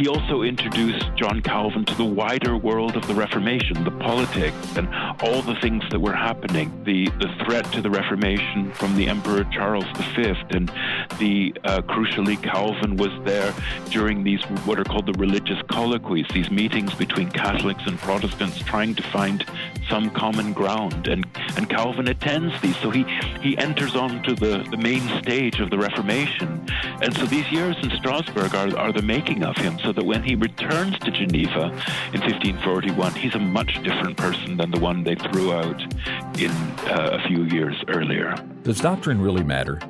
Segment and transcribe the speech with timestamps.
[0.00, 4.88] he also introduced John Calvin to the wider world of the Reformation, the politics, and
[5.22, 6.72] all the things that were happening.
[6.84, 9.84] The, the threat to the Reformation from the Emperor Charles
[10.16, 10.72] V, and
[11.18, 13.52] the uh, crucially, Calvin was there
[13.90, 18.94] during these what are called the religious colloquies, these meetings between Catholics and Protestants, trying
[18.94, 19.44] to find
[19.90, 21.08] some common ground.
[21.08, 21.26] And,
[21.58, 23.04] and Calvin attends these, so he,
[23.42, 26.66] he enters onto the, the main stage of the Reformation.
[27.02, 30.22] And so these years in Strasbourg are, are the making of him, so that when
[30.22, 31.66] he returns to Geneva
[32.12, 35.80] in 1541, he's a much different person than the one they threw out
[36.40, 38.34] in uh, a few years earlier.
[38.62, 39.80] Does doctrine really matter?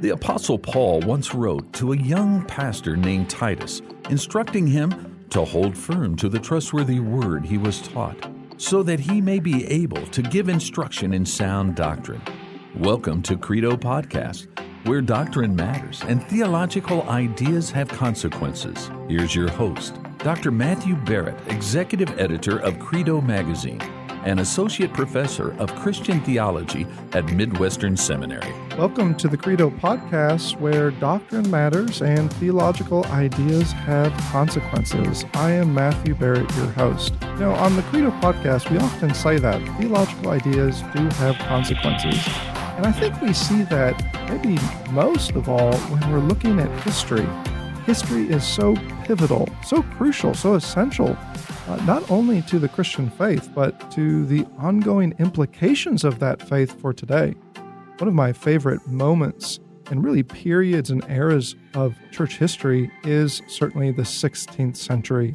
[0.00, 5.76] The Apostle Paul once wrote to a young pastor named Titus, instructing him to hold
[5.76, 8.16] firm to the trustworthy word he was taught,
[8.56, 12.20] so that he may be able to give instruction in sound doctrine.
[12.78, 14.46] Welcome to Credo Podcast,
[14.86, 18.90] where doctrine matters and theological ideas have consequences.
[19.08, 20.50] Here's your host, Dr.
[20.50, 23.78] Matthew Barrett, Executive Editor of Credo Magazine
[24.24, 28.54] and Associate Professor of Christian Theology at Midwestern Seminary.
[28.78, 35.26] Welcome to the Credo Podcast, where doctrine matters and theological ideas have consequences.
[35.34, 37.20] I am Matthew Barrett, your host.
[37.38, 42.16] Now, on the Credo Podcast, we often say that theological ideas do have consequences.
[42.82, 43.94] And I think we see that
[44.28, 44.58] maybe
[44.90, 47.24] most of all when we're looking at history.
[47.86, 51.16] History is so pivotal, so crucial, so essential
[51.68, 56.80] uh, not only to the Christian faith, but to the ongoing implications of that faith
[56.80, 57.36] for today.
[57.98, 59.60] One of my favorite moments
[59.92, 65.34] and really periods and eras of church history is certainly the 16th century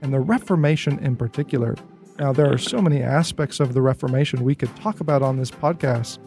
[0.00, 1.74] and the Reformation in particular.
[2.20, 5.50] Now, there are so many aspects of the Reformation we could talk about on this
[5.50, 6.20] podcast,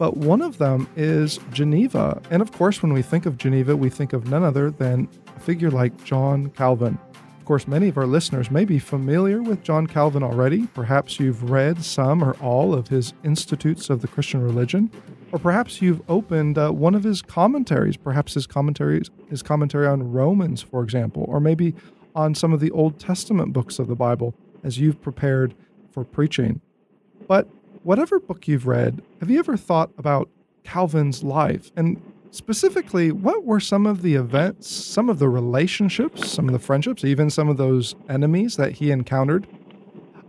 [0.00, 2.22] but one of them is Geneva.
[2.30, 5.40] And of course, when we think of Geneva, we think of none other than a
[5.40, 6.98] figure like John Calvin
[7.38, 10.68] Of course, many of our listeners may be familiar with John Calvin already.
[10.68, 14.90] Perhaps you've read some or all of his Institutes of the Christian Religion,
[15.32, 20.10] or perhaps you've opened uh, one of his commentaries, perhaps his commentaries, his commentary on
[20.10, 21.74] Romans, for example, or maybe
[22.14, 25.54] on some of the Old Testament books of the Bible as you've prepared
[25.90, 26.62] for preaching.
[27.28, 27.48] But
[27.82, 30.28] whatever book you've read, have you ever thought about
[30.64, 32.00] Calvin's life and
[32.32, 37.04] Specifically, what were some of the events, some of the relationships, some of the friendships,
[37.04, 39.48] even some of those enemies that he encountered?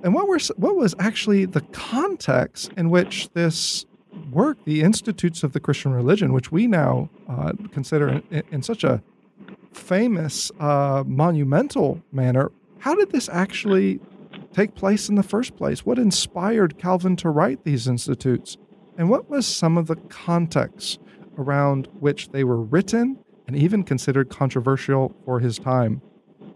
[0.04, 3.86] And what were what was actually the context in which this
[4.32, 8.84] work, the Institutes of the Christian Religion, which we now uh, consider in, in, such
[8.84, 9.04] a
[9.72, 14.00] famous, uh, monumental manner, how did this actually
[14.54, 15.86] take place in the first place?
[15.86, 18.58] What inspired Calvin to write these institutes?
[18.98, 21.00] And what was some of the context
[21.38, 23.18] around which they were written
[23.48, 26.02] and even considered controversial for his time.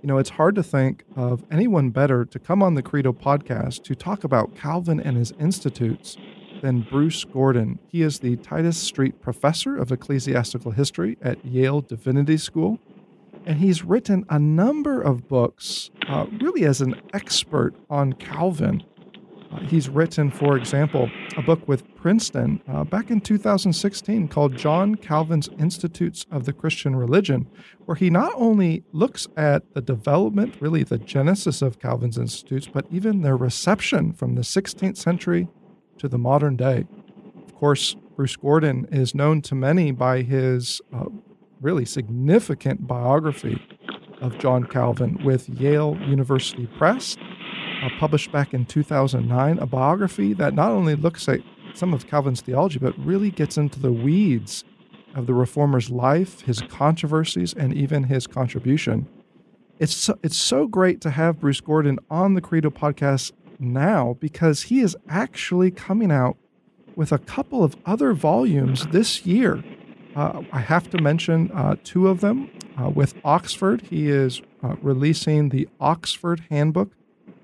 [0.01, 3.83] You know, it's hard to think of anyone better to come on the Credo podcast
[3.83, 6.15] to talk about Calvin and his institutes
[6.61, 7.79] than Bruce Gordon.
[7.87, 12.79] He is the Titus Street Professor of Ecclesiastical History at Yale Divinity School,
[13.45, 18.83] and he's written a number of books, uh, really as an expert on Calvin.
[19.51, 24.95] Uh, he's written, for example, a book with Princeton uh, back in 2016 called John
[24.95, 27.47] Calvin's Institutes of the Christian Religion,
[27.85, 32.85] where he not only looks at the development, really the genesis of Calvin's institutes, but
[32.91, 35.47] even their reception from the 16th century
[35.99, 36.85] to the modern day.
[37.45, 41.05] Of course, Bruce Gordon is known to many by his uh,
[41.61, 43.61] really significant biography
[44.21, 47.17] of John Calvin with Yale University Press
[47.83, 51.41] uh, published back in 2009, a biography that not only looks at
[51.73, 54.63] some of Calvin's theology, but really gets into the weeds
[55.13, 59.07] of the reformer's life, his controversies, and even his contribution.
[59.79, 64.63] It's so, it's so great to have Bruce Gordon on the Credo podcast now because
[64.63, 66.37] he is actually coming out
[66.95, 69.63] with a couple of other volumes this year.
[70.15, 72.49] Uh, I have to mention uh, two of them.
[72.81, 76.91] Uh, with Oxford, he is uh, releasing the Oxford Handbook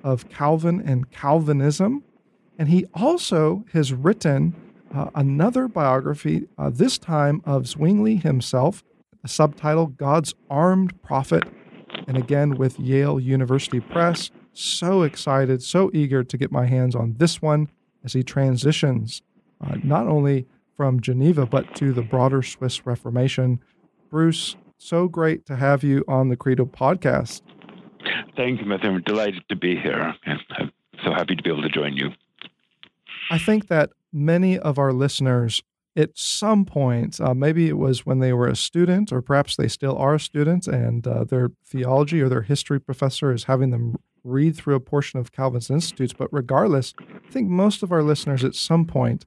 [0.03, 2.03] of Calvin and Calvinism.
[2.57, 4.55] And he also has written
[4.93, 8.83] uh, another biography, uh, this time of Zwingli himself,
[9.21, 11.43] the subtitle God's Armed Prophet,
[12.07, 14.31] and again with Yale University Press.
[14.53, 17.69] So excited, so eager to get my hands on this one
[18.03, 19.21] as he transitions
[19.83, 20.45] not only
[20.75, 23.59] from Geneva, but to the broader Swiss Reformation.
[24.09, 27.41] Bruce, so great to have you on the Credo podcast.
[28.35, 28.89] Thank you, Matthew.
[28.89, 30.15] I'm delighted to be here.
[30.25, 30.71] I'm
[31.03, 32.09] so happy to be able to join you.
[33.29, 35.61] I think that many of our listeners
[35.95, 39.67] at some point, uh, maybe it was when they were a student, or perhaps they
[39.67, 43.97] still are a student, and uh, their theology or their history professor is having them
[44.23, 46.13] read through a portion of Calvin's Institutes.
[46.13, 49.25] But regardless, I think most of our listeners at some point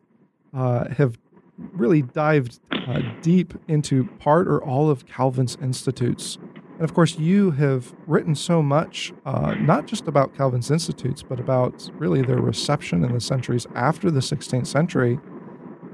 [0.54, 1.18] uh, have
[1.58, 6.38] really dived uh, deep into part or all of Calvin's Institutes.
[6.76, 11.38] And of course, you have written so much, uh, not just about Calvin's Institutes, but
[11.38, 15.20] about really their reception in the centuries after the 16th century.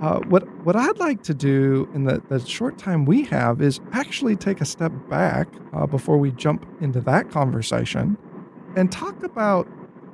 [0.01, 3.81] Uh, what what I'd like to do in the, the short time we have is
[3.93, 8.17] actually take a step back uh, before we jump into that conversation
[8.77, 9.69] and talk about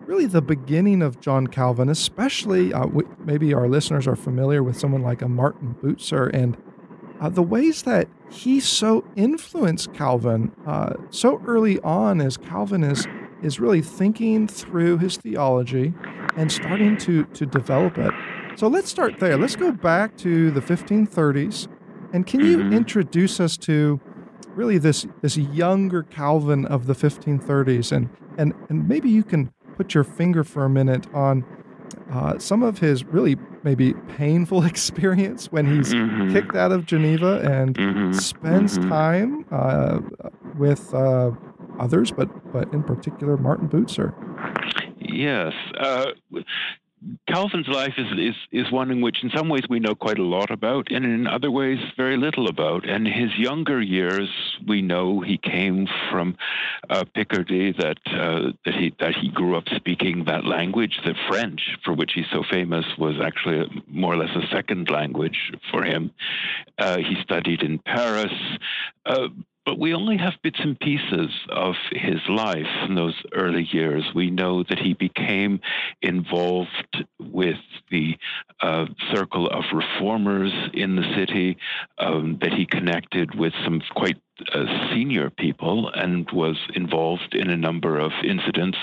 [0.07, 2.87] really the beginning of John Calvin, especially uh,
[3.25, 6.57] maybe our listeners are familiar with someone like a Martin Bucer and
[7.21, 13.07] uh, the ways that he so influenced Calvin uh, so early on as Calvin is
[13.43, 15.93] is really thinking through his theology
[16.37, 18.13] and starting to to develop it.
[18.57, 19.37] So let's start there.
[19.37, 21.69] Let's go back to the 1530s,
[22.13, 22.73] and can you mm-hmm.
[22.73, 24.01] introduce us to
[24.55, 29.95] really this this younger Calvin of the 1530s, and and and maybe you can put
[29.95, 31.45] your finger for a minute on
[32.11, 36.33] uh, some of his really maybe painful experience when he's mm-hmm.
[36.33, 38.13] kicked out of Geneva and mm-hmm.
[38.13, 38.89] spends mm-hmm.
[38.89, 40.01] time uh,
[40.57, 41.31] with uh,
[41.79, 44.15] others, but but in particular Martin Bucer.
[44.99, 45.53] Yes.
[46.97, 50.19] Uh, Calvin's life is, is is one in which, in some ways, we know quite
[50.19, 52.89] a lot about, and in other ways, very little about.
[52.89, 54.29] And his younger years,
[54.67, 56.37] we know he came from
[56.89, 61.77] uh, Picardy, that uh, that he that he grew up speaking that language, the French,
[61.85, 65.83] for which he's so famous, was actually a, more or less a second language for
[65.85, 66.11] him.
[66.79, 68.33] Uh, he studied in Paris.
[69.67, 74.05] But we only have bits and pieces of his life in those early years.
[74.15, 75.61] We know that he became
[76.01, 77.57] involved with
[77.91, 78.17] the
[78.63, 81.59] uh, circle of reformers in the city,
[81.99, 84.19] um, that he connected with some quite
[84.53, 88.77] uh, senior people and was involved in a number of incidents,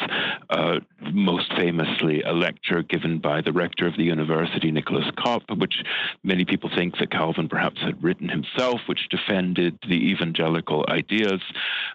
[0.50, 0.80] uh,
[1.12, 5.76] most famously a lecture given by the rector of the university, Nicholas Cop, which
[6.24, 11.42] many people think that Calvin perhaps had written himself, which defended the evangelical ideas.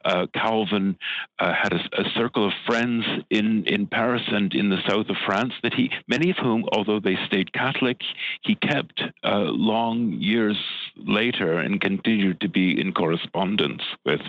[0.05, 0.97] Uh, Calvin
[1.41, 5.17] uh, had a, a, circle of friends in, in Paris and in the south of
[5.27, 8.01] France that he, many of whom, although they stayed Catholic,
[8.43, 10.57] he kept uh, long years
[10.97, 14.21] later and continued to be in correspondence correspondence with.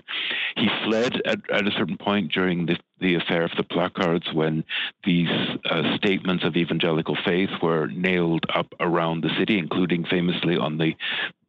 [0.55, 4.63] He fled at, at a certain point during the, the affair of the placards when
[5.05, 5.29] these
[5.69, 10.93] uh, statements of evangelical faith were nailed up around the city, including famously on the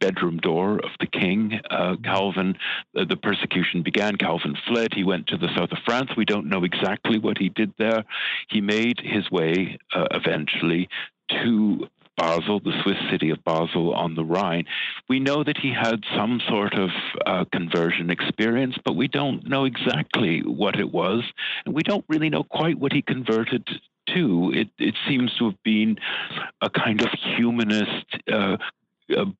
[0.00, 1.60] bedroom door of the king.
[1.70, 2.56] Uh, Calvin,
[2.96, 4.16] uh, the persecution began.
[4.16, 4.94] Calvin fled.
[4.94, 6.10] He went to the south of France.
[6.16, 8.04] We don't know exactly what he did there.
[8.48, 10.88] He made his way uh, eventually
[11.42, 11.88] to
[12.20, 14.66] Basel, the Swiss city of Basel on the Rhine.
[15.08, 16.90] We know that he had some sort of
[17.24, 21.22] uh, conversion experience, but we don't know exactly what it was,
[21.64, 23.66] and we don't really know quite what he converted
[24.08, 24.52] to.
[24.54, 25.96] It, it seems to have been
[26.60, 28.56] a kind of humanist, uh,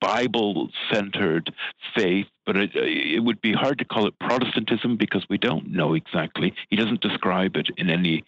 [0.00, 1.53] Bible centered
[1.94, 5.94] faith but it, it, would be hard to call it Protestantism because we don't know
[5.94, 6.52] exactly.
[6.69, 8.25] He doesn't describe it in any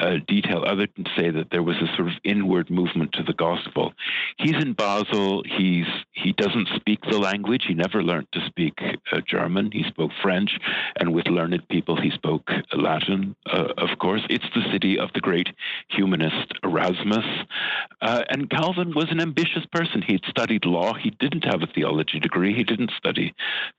[0.00, 3.22] uh, detail other than to say that there was a sort of inward movement to
[3.22, 3.92] the gospel.
[4.38, 5.44] He's in Basel.
[5.46, 7.66] He's he doesn't speak the language.
[7.68, 9.70] He never learned to speak uh, German.
[9.70, 10.50] He spoke French,
[10.98, 13.36] and with learned people, he spoke Latin.
[13.46, 15.48] Uh, of course, it's the city of the great
[15.90, 17.26] humanist Erasmus.
[18.02, 20.02] Uh, and Calvin was an ambitious person.
[20.02, 20.94] He had studied law.
[20.94, 22.52] He didn't have a theology degree.
[22.52, 23.34] He didn't study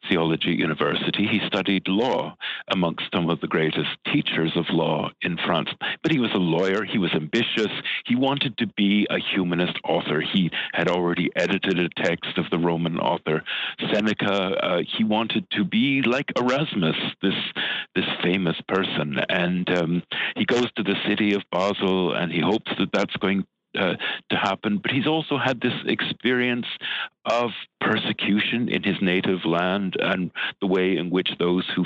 [0.09, 1.27] Theology University.
[1.27, 2.35] He studied law
[2.71, 5.69] amongst some of the greatest teachers of law in France.
[6.03, 7.71] But he was a lawyer, he was ambitious,
[8.05, 10.21] he wanted to be a humanist author.
[10.21, 13.43] He had already edited a text of the Roman author
[13.91, 14.31] Seneca.
[14.31, 17.35] Uh, he wanted to be like Erasmus, this,
[17.95, 19.19] this famous person.
[19.29, 20.03] And um,
[20.35, 23.45] he goes to the city of Basel and he hopes that that's going
[23.77, 23.95] uh,
[24.29, 24.77] to happen.
[24.77, 26.65] But he's also had this experience
[27.25, 31.85] of persecution in his native land and the way in which those who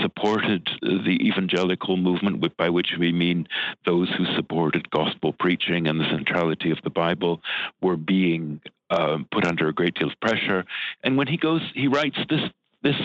[0.00, 3.46] supported the evangelical movement, by which we mean
[3.84, 7.40] those who supported gospel preaching and the centrality of the Bible,
[7.80, 8.60] were being
[8.90, 10.64] uh, put under a great deal of pressure.
[11.02, 12.42] And when he goes, he writes this
[12.82, 12.96] this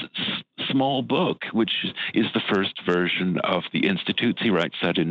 [0.69, 4.41] small book, which is the first version of the Institutes.
[4.41, 5.09] He writes that in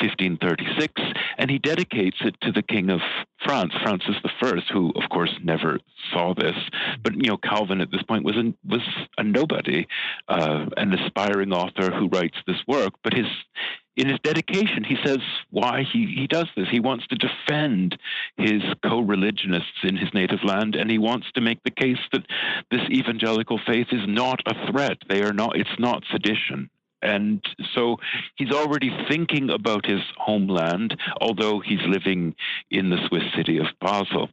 [0.00, 1.02] 1536,
[1.38, 3.00] and he dedicates it to the King of
[3.44, 5.78] France, Francis I, who, of course, never
[6.12, 6.56] saw this.
[7.02, 8.82] But you know, Calvin at this point was a, was
[9.18, 9.86] a nobody,
[10.28, 12.94] uh, an aspiring author who writes this work.
[13.02, 13.26] But his
[13.96, 15.18] in his dedication, he says
[15.50, 16.68] why he, he does this.
[16.70, 17.96] He wants to defend
[18.36, 22.26] his co religionists in his native land, and he wants to make the case that
[22.70, 24.98] this evangelical faith is not a threat.
[25.08, 26.70] They are not, it's not sedition.
[27.02, 27.98] And so
[28.36, 32.34] he's already thinking about his homeland, although he's living
[32.70, 34.30] in the Swiss city of Basel.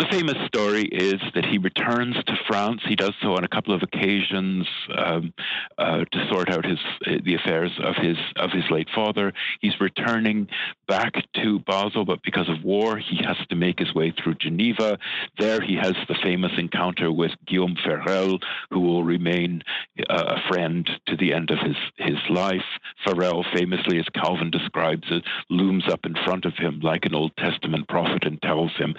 [0.00, 2.80] The famous story is that he returns to France.
[2.88, 4.66] He does so on a couple of occasions
[4.96, 5.34] um,
[5.76, 6.78] uh, to sort out his
[7.22, 9.34] the affairs of his of his late father.
[9.60, 10.48] He's returning
[10.90, 14.98] back to Basel, but because of war, he has to make his way through Geneva.
[15.38, 19.62] There, he has the famous encounter with Guillaume Farel, who will remain
[20.08, 22.64] uh, a friend to the end of his his life.
[23.04, 27.36] Farel, famously, as Calvin describes it, looms up in front of him like an Old
[27.36, 28.96] Testament prophet and tells him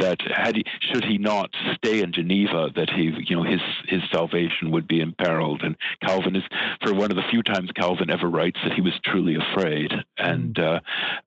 [0.00, 4.00] that had he, should he not stay in Geneva, that he, you know, his his
[4.10, 5.62] salvation would be imperiled.
[5.62, 6.44] And Calvin is,
[6.82, 9.92] for one of the few times Calvin ever writes that he was truly afraid,
[10.24, 10.80] and uh,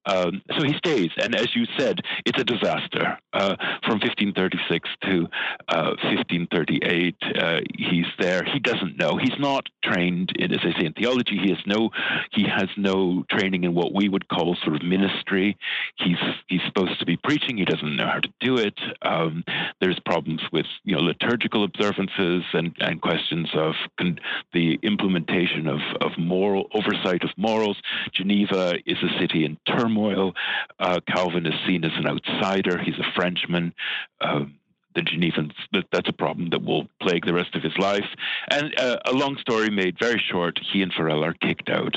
[0.06, 1.10] um, so he stays.
[1.18, 3.20] And as you said, it's a disaster.
[3.34, 5.27] Uh, from 1536 to
[5.70, 8.44] uh, 1538, uh, he's there.
[8.44, 9.18] He doesn't know.
[9.18, 11.38] He's not trained in, as I say, in theology.
[11.38, 11.89] He has no
[12.32, 15.58] he has no training in what we would call sort of ministry.
[15.98, 17.58] He's he's supposed to be preaching.
[17.58, 18.80] He doesn't know how to do it.
[19.01, 19.44] Um,
[19.82, 24.20] there's problems with you know liturgical observances and, and questions of con-
[24.54, 27.77] the implementation of, of moral oversight of morals.
[28.13, 30.34] Geneva is a city in turmoil.
[30.79, 32.79] Uh, Calvin is seen as an outsider.
[32.79, 33.74] He's a Frenchman.
[34.22, 34.56] Um,
[34.96, 38.08] the Genevans, that, that's a problem that will plague the rest of his life.
[38.50, 41.96] And uh, a long story made very short, he and Farel are kicked out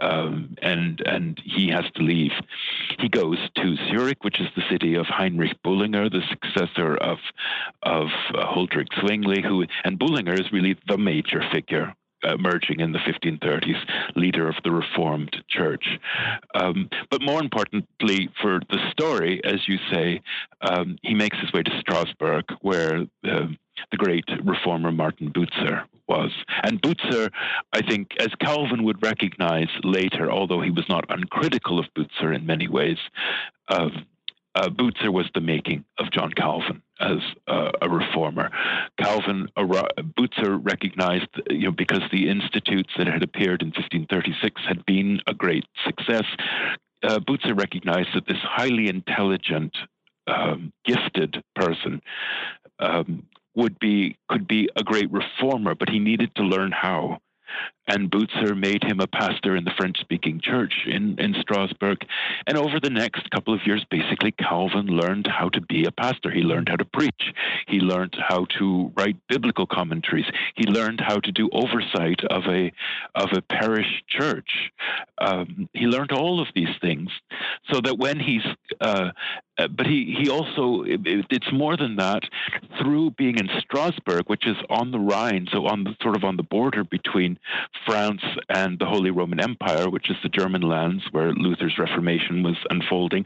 [0.00, 2.32] um, and and he has to leave.
[2.98, 7.18] He goes to Zurich, which is the city of Heinrich Bullinger, the successor of
[7.82, 12.98] of uh, Huldrych Zwingli, who and Bullinger is really the major figure emerging in the
[12.98, 13.78] 1530s,
[14.16, 15.86] leader of the Reformed Church.
[16.54, 20.20] Um, but more importantly for the story, as you say,
[20.60, 23.46] um, he makes his way to Strasbourg, where uh,
[23.90, 26.30] the great reformer Martin Bucer was.
[26.62, 27.30] And Bucer,
[27.72, 32.46] I think, as Calvin would recognize later, although he was not uncritical of Bucer in
[32.46, 32.98] many ways,
[33.68, 33.88] uh,
[34.54, 37.18] uh, Bucer was the making of John Calvin as
[37.48, 38.50] uh, a reformer.
[39.00, 45.20] Calvin, Bucer recognized, you know, because the institutes that had appeared in 1536 had been
[45.26, 46.24] a great success,
[47.02, 49.76] uh, Bucer recognized that this highly intelligent,
[50.26, 52.00] um, gifted person
[52.78, 57.18] um, would be could be a great reformer, but he needed to learn how
[57.86, 61.98] and Bucer made him a pastor in the French speaking church in, in Strasbourg.
[62.46, 66.30] And over the next couple of years, basically, Calvin learned how to be a pastor.
[66.30, 67.32] He learned how to preach.
[67.68, 70.26] He learned how to write biblical commentaries.
[70.54, 72.72] He learned how to do oversight of a,
[73.14, 74.70] of a parish church.
[75.18, 77.10] Um, he learned all of these things
[77.70, 78.44] so that when he's,
[78.80, 79.10] uh,
[79.58, 82.22] uh, but he, he also, it, it's more than that,
[82.80, 86.36] through being in Strasbourg, which is on the Rhine, so on the sort of on
[86.36, 87.38] the border between
[87.86, 92.56] France and the Holy Roman Empire, which is the German lands where Luther's Reformation was
[92.70, 93.24] unfolding.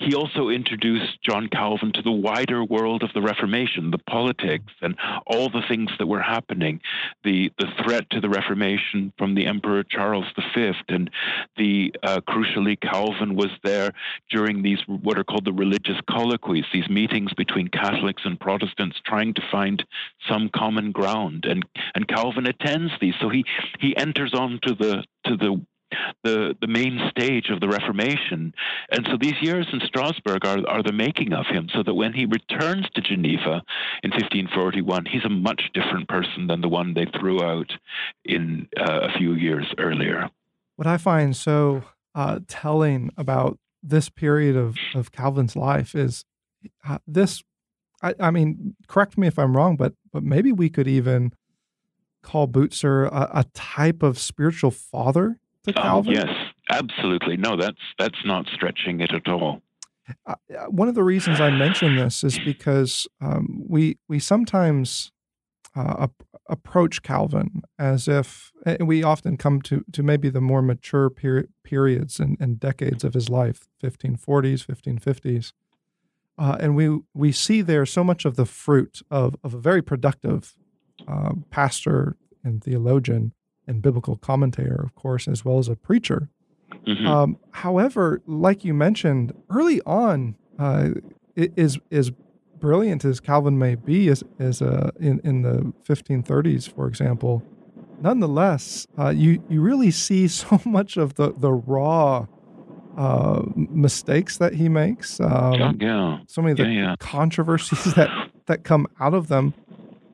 [0.00, 4.96] He also introduced John Calvin to the wider world of the Reformation, the politics, and
[5.26, 6.80] all the things that were happening,
[7.24, 10.72] the, the threat to the Reformation from the Emperor Charles V.
[10.88, 11.10] And
[11.56, 13.92] the uh, crucially, Calvin was there
[14.30, 19.34] during these what are called the religious colloquies, these meetings between Catholics and Protestants trying
[19.34, 19.84] to find
[20.28, 21.44] some common ground.
[21.44, 23.14] And, and Calvin attends these.
[23.20, 23.44] So he,
[23.80, 25.60] he enters onto the to the
[26.22, 28.52] the the main stage of the Reformation.
[28.90, 32.12] And so these years in Strasbourg are, are the making of him, so that when
[32.12, 33.62] he returns to Geneva
[34.02, 37.72] in 1541, he's a much different person than the one they threw out
[38.24, 40.28] in uh, a few years earlier.
[40.76, 41.84] What I find so
[42.14, 46.24] uh, telling about this period of, of Calvin's life is
[46.88, 47.42] uh, this.
[48.02, 51.32] I, I mean, correct me if I'm wrong, but but maybe we could even
[52.22, 56.14] call Bucer a, a type of spiritual father to oh, Calvin?
[56.14, 56.28] yes,
[56.70, 57.36] absolutely.
[57.36, 59.62] No, that's that's not stretching it at all.
[60.26, 60.34] Uh,
[60.68, 65.12] one of the reasons I mention this is because um, we we sometimes
[65.78, 71.08] uh, ap- approach Calvin as if we often come to to maybe the more mature
[71.08, 75.52] peri- periods and, and, decades of his life, 1540s, 1550s,
[76.36, 79.82] uh, and we we see there so much of the fruit of of a very
[79.82, 80.56] productive
[81.06, 83.32] uh, pastor and theologian
[83.68, 86.28] and biblical commentator, of course, as well as a preacher.
[86.86, 87.06] Mm-hmm.
[87.06, 90.90] Um, however, like you mentioned early on, uh,
[91.36, 92.10] is is
[92.60, 97.42] brilliant as Calvin may be, as as a in in the 1530s, for example,
[98.00, 102.26] nonetheless, uh, you you really see so much of the the raw
[102.96, 105.20] uh, mistakes that he makes.
[105.20, 106.18] Um, yeah.
[106.26, 106.96] So many of the yeah, yeah.
[106.98, 109.54] controversies that that come out of them.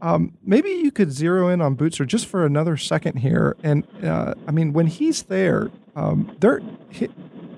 [0.03, 3.57] Um, maybe you could zero in on Bucer just for another second here.
[3.63, 6.61] And uh, I mean, when he's there, um, there
[6.91, 7.09] he,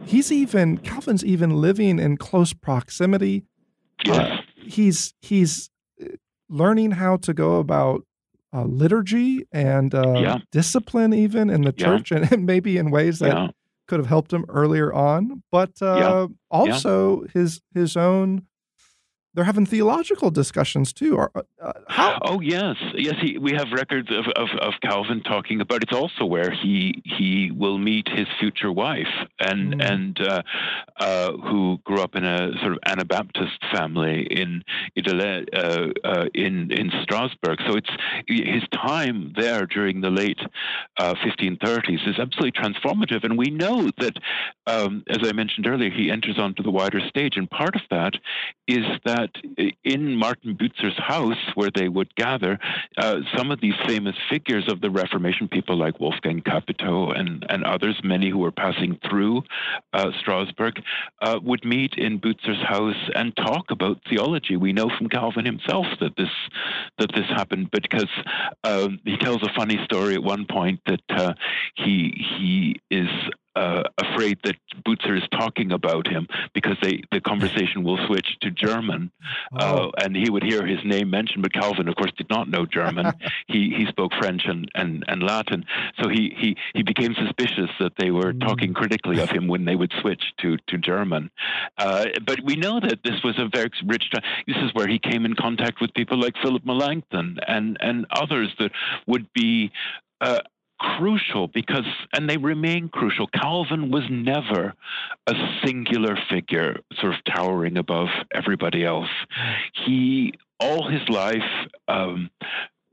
[0.04, 3.42] he's even Calvin's even living in close proximity.
[4.08, 5.70] Uh, he's he's
[6.02, 6.06] uh,
[6.48, 8.04] learning how to go about
[8.52, 10.38] uh, liturgy and uh, yeah.
[10.52, 12.26] discipline, even in the church, yeah.
[12.30, 13.48] and maybe in ways that yeah.
[13.86, 15.42] could have helped him earlier on.
[15.50, 18.46] But uh, also his his own
[19.36, 21.18] they're having theological discussions too.
[21.18, 21.28] Uh,
[21.60, 22.18] uh, how?
[22.22, 23.16] Oh yes, yes.
[23.20, 25.82] He, we have records of, of, of, Calvin talking about.
[25.82, 29.92] It's also where he he will meet his future wife, and mm.
[29.92, 30.42] and uh,
[30.98, 34.62] uh, who grew up in a sort of Anabaptist family in
[34.96, 37.58] uh, uh, in in Strasbourg.
[37.66, 37.90] So it's
[38.26, 40.40] his time there during the late
[40.98, 44.16] 1530s is absolutely transformative, and we know that,
[44.66, 48.14] um, as I mentioned earlier, he enters onto the wider stage, and part of that
[48.66, 49.25] is that
[49.84, 52.58] in Martin Bucer's house, where they would gather,
[52.96, 57.64] uh, some of these famous figures of the Reformation, people like Wolfgang Capito and, and
[57.64, 59.42] others, many who were passing through
[59.92, 60.74] uh, Strasbourg,
[61.22, 64.56] uh, would meet in Bucer's house and talk about theology.
[64.56, 66.30] We know from Calvin himself that this
[66.98, 68.10] that this happened, because
[68.64, 71.34] um, he tells a funny story at one point that uh,
[71.76, 73.08] he he is
[73.56, 78.50] uh, afraid that Bucer is talking about him because they, the conversation will switch to
[78.50, 79.10] German,
[79.58, 79.88] oh.
[79.88, 81.42] uh, and he would hear his name mentioned.
[81.42, 83.12] But Calvin, of course, did not know German.
[83.48, 85.64] he he spoke French and, and, and Latin,
[86.00, 88.40] so he, he he became suspicious that they were mm.
[88.46, 91.30] talking critically of him when they would switch to to German.
[91.78, 94.10] Uh, but we know that this was a very rich.
[94.10, 94.22] time.
[94.46, 98.54] This is where he came in contact with people like Philip Melanchthon and and others
[98.58, 98.70] that
[99.06, 99.72] would be
[100.20, 100.40] uh,
[100.78, 103.26] crucial because, and they remain crucial.
[103.26, 104.74] Calvin was never
[105.26, 109.08] a singular figure, sort of towering above everybody else.
[109.86, 111.42] He, all his life,
[111.88, 112.30] um,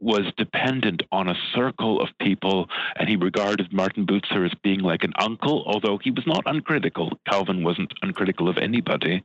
[0.03, 2.67] was dependent on a circle of people,
[2.97, 7.11] and he regarded Martin Bucer as being like an uncle, although he was not uncritical.
[7.29, 9.23] Calvin wasn't uncritical of anybody,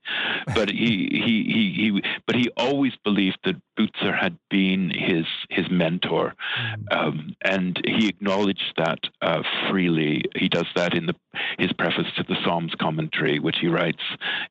[0.55, 5.67] but he he he, he but he always believed that Bucer had been his his
[5.71, 6.97] mentor, mm.
[6.97, 10.25] um, and he acknowledged that uh, freely.
[10.37, 11.15] He does that in the
[11.59, 14.03] his preface to the Psalms commentary, which he writes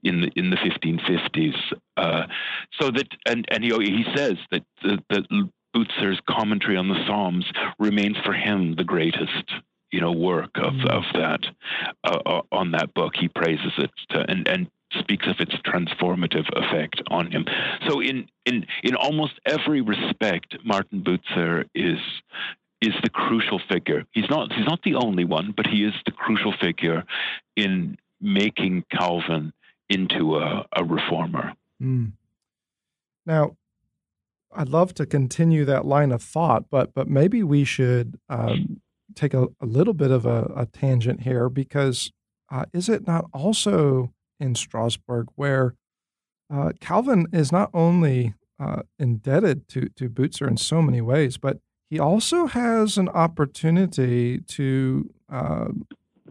[0.04, 1.56] in the in the 1550s.
[1.96, 2.28] Uh,
[2.80, 5.26] so that and and he he says that that
[5.76, 7.46] Bucer's commentary on the Psalms
[7.80, 9.52] remains for him the greatest
[9.92, 10.90] you know work of, mm.
[10.90, 11.46] of that
[12.04, 13.14] uh, uh, on that book.
[13.16, 14.68] He praises it to, and and
[15.00, 17.46] speaks of its transformative effect on him.
[17.88, 22.00] So in in in almost every respect, Martin Bucer is
[22.82, 24.06] is the crucial figure.
[24.12, 27.04] He's not he's not the only one, but he is the crucial figure
[27.56, 29.54] in making Calvin
[29.90, 31.54] into a, a reformer.
[31.82, 32.12] Mm.
[33.26, 33.56] Now,
[34.54, 38.82] I'd love to continue that line of thought, but but maybe we should um,
[39.16, 42.12] take a, a, little bit of a, a tangent here because
[42.52, 45.76] uh, is it not also in Strasbourg where
[46.54, 51.60] uh, Calvin is not only uh, indebted to to Bucer in so many ways, but
[51.90, 55.68] he also has an opportunity to uh,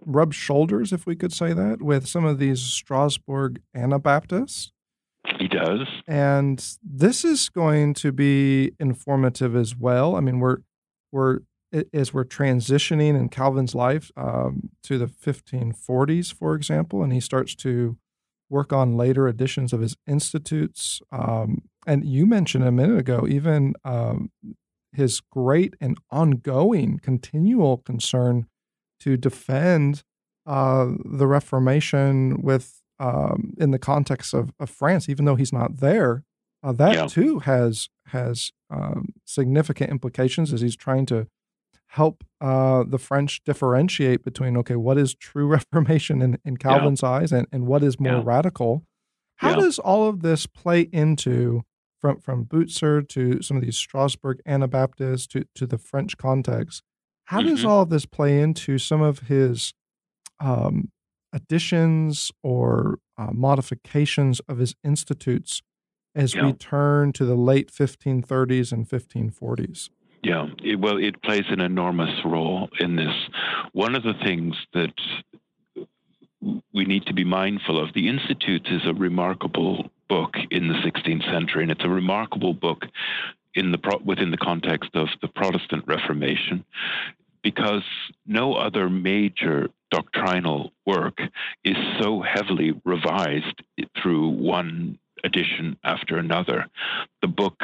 [0.05, 4.72] rub shoulders, if we could say that, with some of these Strasbourg Anabaptists
[5.38, 5.86] he does.
[6.06, 10.16] And this is going to be informative as well.
[10.16, 10.58] I mean, we're
[11.12, 11.40] we're
[11.92, 17.54] as we're transitioning in Calvin's life um, to the 1540s, for example, and he starts
[17.56, 17.96] to
[18.48, 21.00] work on later editions of his institutes.
[21.10, 24.30] Um, and you mentioned a minute ago, even um,
[24.92, 28.46] his great and ongoing, continual concern
[29.00, 30.04] to defend
[30.46, 35.78] uh, the Reformation with um, in the context of, of France, even though he's not
[35.78, 36.24] there,
[36.62, 37.06] uh, that yeah.
[37.06, 41.26] too has has um, significant implications as he's trying to
[41.88, 47.11] help uh, the French differentiate between okay, what is true Reformation in, in Calvin's yeah.
[47.11, 48.22] eyes and, and what is more yeah.
[48.24, 48.85] radical.
[49.37, 51.62] How does all of this play into
[52.00, 56.82] from from Bucer to some of these Strasbourg Anabaptists to to the French context?
[57.26, 57.48] How mm-hmm.
[57.48, 59.74] does all of this play into some of his
[60.40, 60.90] um,
[61.37, 65.62] additions or uh, modifications of his institutes
[66.14, 66.46] as yeah.
[66.46, 69.90] we turn to the late 1530s and 1540s?
[70.25, 73.14] Yeah, it, well, it plays an enormous role in this.
[73.72, 74.94] One of the things that
[76.72, 81.25] we need to be mindful of the Institutes is a remarkable book in the 16th
[81.31, 82.85] century, and it's a remarkable book
[83.55, 86.64] in the within the context of the Protestant Reformation.
[87.46, 87.85] Because
[88.26, 91.20] no other major doctrinal work
[91.62, 93.62] is so heavily revised
[93.96, 96.66] through one edition after another.
[97.22, 97.62] The book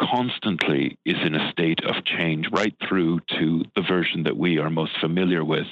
[0.00, 4.70] constantly is in a state of change right through to the version that we are
[4.70, 5.66] most familiar with,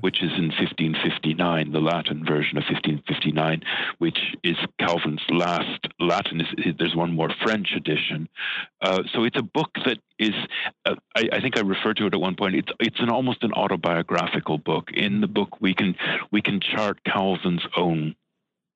[0.00, 3.62] which is in 1559, the Latin version of 1559,
[3.98, 6.42] which is Calvin's last Latin.
[6.78, 8.28] There's one more French edition.
[8.80, 10.34] Uh, so it's a book that is,
[10.84, 12.56] uh, I, I, think I referred to it at one point.
[12.56, 14.90] It's it's an almost an autobiographical book.
[14.92, 15.96] In the book, we can
[16.30, 18.16] we can chart Calvin's own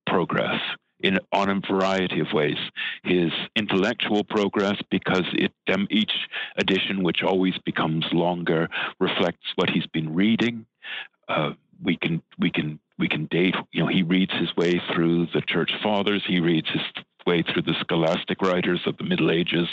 [0.06, 0.60] progress
[1.02, 2.58] in on a variety of ways.
[3.04, 6.12] His intellectual progress, because it um, each
[6.56, 10.66] edition, which always becomes longer, reflects what he's been reading.
[11.28, 13.54] Uh, we can we can we can date.
[13.72, 16.22] You know, he reads his way through the church fathers.
[16.26, 16.82] He reads his
[17.26, 19.68] way through the scholastic writers of the Middle Ages.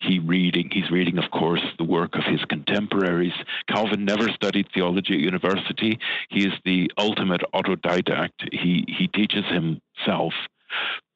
[0.00, 3.32] He reading, he's reading, of course, the work of his contemporaries.
[3.68, 5.98] Calvin never studied theology at university.
[6.30, 8.48] He is the ultimate autodidact.
[8.52, 10.32] He he teaches himself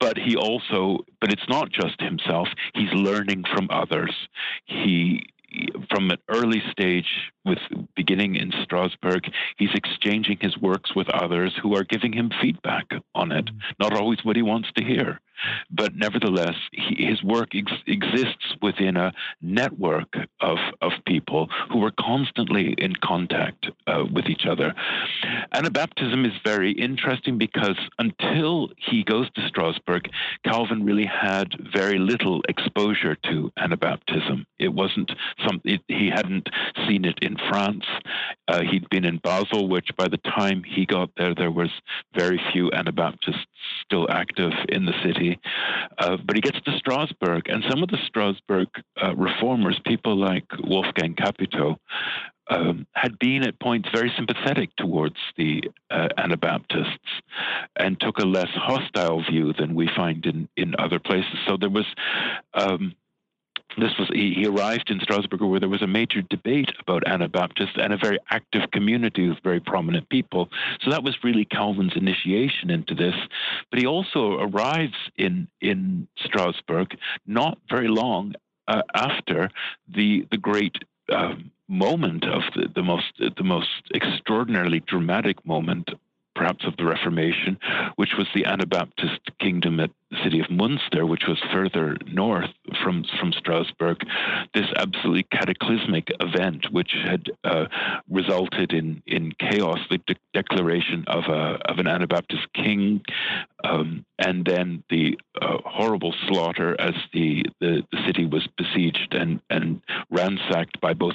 [0.01, 2.49] but he also but it's not just himself.
[2.75, 4.15] He's learning from others.
[4.67, 5.27] He
[5.91, 7.09] from an early stage
[7.45, 7.59] with
[7.97, 9.25] beginning in Strasbourg,
[9.57, 13.51] he's exchanging his works with others who are giving him feedback on it.
[13.79, 15.21] Not always what he wants to hear,
[15.71, 21.93] but nevertheless, he, his work ex- exists within a network of, of people who are
[21.99, 24.75] constantly in contact uh, with each other.
[25.55, 30.09] Anabaptism is very interesting because until he goes to Strasbourg,
[30.45, 34.45] Calvin really had very little exposure to Anabaptism.
[34.59, 35.13] It wasn't
[35.47, 36.49] something he hadn't
[36.87, 37.85] seen it in France.
[38.49, 41.71] Uh, he'd been in Basel, which by the time he got there, there was
[42.17, 43.47] very few Anabaptists
[43.85, 45.39] still active in the city.
[45.99, 48.69] Uh, but he gets to Strasbourg, and some of the Strasbourg
[49.03, 51.79] uh, reformers, people like Wolfgang Capito,
[52.51, 57.23] um, had been at points very sympathetic towards the uh, Anabaptists
[57.77, 61.39] and took a less hostile view than we find in, in other places.
[61.47, 61.87] So there was
[62.55, 62.95] um,
[63.79, 67.77] this was he, he, arrived in Strasbourg where there was a major debate about Anabaptists
[67.77, 70.49] and a very active community of very prominent people.
[70.83, 73.15] So that was really Calvin's initiation into this.
[73.71, 78.35] But he also arrives in in Strasbourg not very long
[78.69, 79.51] uh, after
[79.89, 80.77] the the great
[81.11, 81.35] uh,
[81.69, 85.91] moment of the, the most the most extraordinarily dramatic moment
[86.35, 87.59] perhaps of the Reformation,
[87.97, 92.51] which was the Anabaptist kingdom at the city of Munster, which was further north
[92.83, 93.99] from, from Strasbourg,
[94.55, 97.67] this absolutely cataclysmic event, which had uh,
[98.11, 103.03] resulted in, in chaos, the de- declaration of, a, of an Anabaptist king,
[103.65, 109.41] um, and then the uh, horrible slaughter as the, the, the, city was besieged and,
[109.49, 111.15] and ransacked by both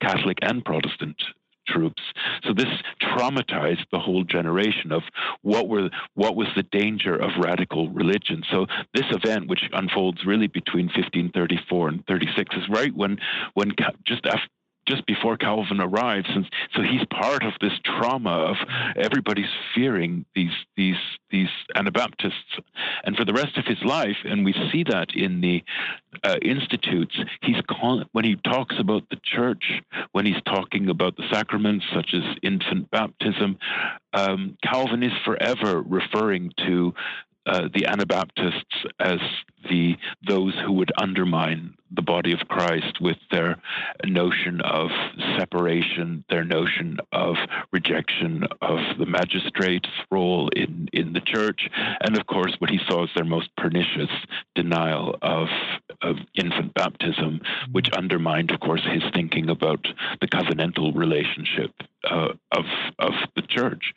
[0.00, 1.20] Catholic and Protestant
[1.72, 2.02] troops.
[2.44, 2.68] So this
[3.02, 5.02] traumatized the whole generation of
[5.42, 8.42] what were what was the danger of radical religion.
[8.50, 13.18] So this event, which unfolds really between 1534 and 36, is right when
[13.54, 13.72] when
[14.06, 14.48] just after
[14.90, 18.56] just before Calvin arrives, and so he's part of this trauma of
[18.96, 20.96] everybody's fearing these these
[21.30, 22.58] these Anabaptists,
[23.04, 25.62] and for the rest of his life, and we see that in the
[26.24, 27.16] uh, institutes.
[27.42, 27.56] He's
[28.12, 29.80] when he talks about the church,
[30.12, 33.58] when he's talking about the sacraments such as infant baptism,
[34.12, 36.92] um, Calvin is forever referring to
[37.46, 39.18] uh, the Anabaptists as
[39.68, 41.74] the those who would undermine
[42.10, 43.62] body of Christ with their
[44.04, 44.90] notion of
[45.38, 47.36] separation, their notion of
[47.70, 51.68] rejection of the magistrate's role in, in the church,
[52.00, 54.10] and of course what he saw as their most pernicious
[54.56, 55.46] denial of,
[56.02, 57.40] of infant baptism,
[57.72, 59.86] which undermined, of course, his thinking about
[60.20, 61.72] the covenantal relationship
[62.08, 62.64] uh, of
[62.98, 63.92] of the church.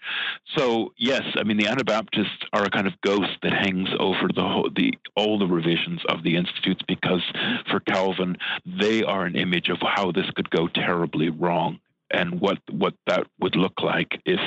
[0.58, 4.42] So yes, I mean the Anabaptists are a kind of ghost that hangs over the
[4.42, 7.24] whole, the all the revisions of the institutes because
[7.70, 11.80] for Calvin they are an image of how this could go terribly wrong
[12.12, 14.40] and what what that would look like if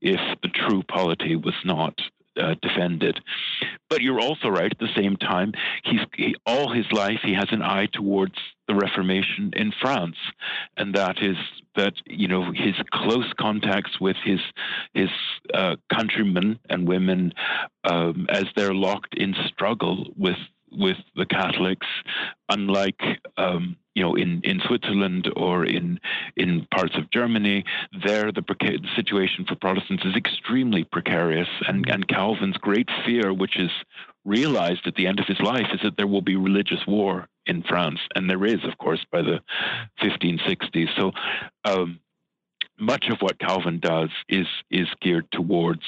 [0.00, 1.98] if the true polity was not
[2.40, 3.20] uh, defended.
[3.88, 4.70] But you're also right.
[4.70, 5.52] At the same time,
[5.84, 8.34] he's he, all his life he has an eye towards
[8.68, 10.16] the Reformation in France,
[10.76, 11.36] and that is
[11.76, 14.40] that you know his close contacts with his
[14.94, 15.10] his
[15.54, 17.32] uh, countrymen and women
[17.84, 20.38] um, as they're locked in struggle with
[20.72, 21.86] with the Catholics,
[22.48, 23.00] unlike
[23.36, 25.98] um, you know in, in Switzerland or in
[26.36, 27.64] in parts of Germany,
[28.04, 28.44] there the,
[28.94, 33.70] situation for Protestants is extremely precarious, and and Calvin's great fear, which is
[34.24, 37.62] realized at the end of his life, is that there will be religious war in
[37.62, 39.40] France, and there is, of course, by the
[40.00, 40.88] 1560s.
[40.96, 41.12] So.
[41.64, 41.98] Um,
[42.78, 45.80] much of what Calvin does is is geared towards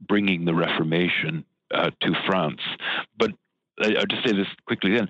[0.00, 2.60] bringing the Reformation uh, to France.
[3.18, 3.32] But
[3.82, 5.08] I, will just say this quickly then.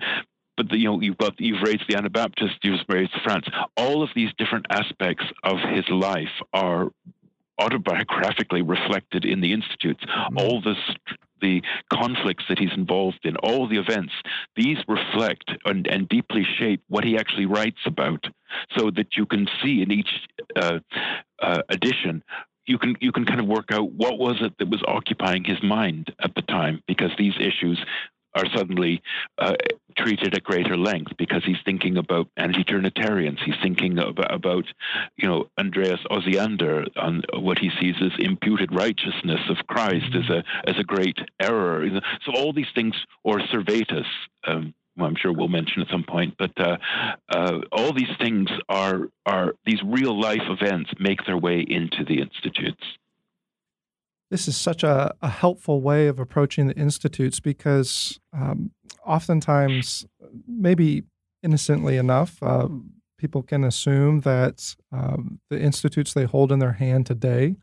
[0.57, 3.45] But the, you know, you've got you've raised the Anabaptist, you've raised France.
[3.77, 6.89] All of these different aspects of his life are
[7.59, 10.03] autobiographically reflected in the institutes.
[10.03, 10.37] Mm-hmm.
[10.37, 10.75] All the
[11.39, 11.61] the
[11.93, 14.11] conflicts that he's involved in, all the events,
[14.55, 18.25] these reflect and, and, deeply shape what he actually writes about,
[18.75, 20.09] so that you can see in each
[20.55, 20.79] uh,
[21.39, 22.23] uh, edition.
[22.65, 25.61] You can you can kind of work out what was it that was occupying his
[25.61, 27.79] mind at the time, because these issues
[28.37, 29.01] are suddenly
[29.39, 29.55] uh,
[29.97, 33.39] treated at greater length because he's thinking about anti-Trinitarians.
[33.43, 34.65] He's thinking about, about,
[35.17, 40.43] you know, Andreas Osiander on what he sees as imputed righteousness of Christ as a
[40.69, 41.87] as a great error.
[42.25, 44.05] So all these things, or Servetus.
[44.45, 46.77] Um, I'm sure we'll mention at some point, but uh,
[47.29, 52.19] uh, all these things are are these real life events make their way into the
[52.19, 52.83] institutes
[54.29, 58.71] this is such a, a, helpful way of approaching the institutes because um,
[59.05, 60.05] oftentimes,
[60.47, 61.03] maybe
[61.43, 62.67] innocently enough, uh,
[63.17, 67.55] people can assume that um, the institutes they hold in their hand today,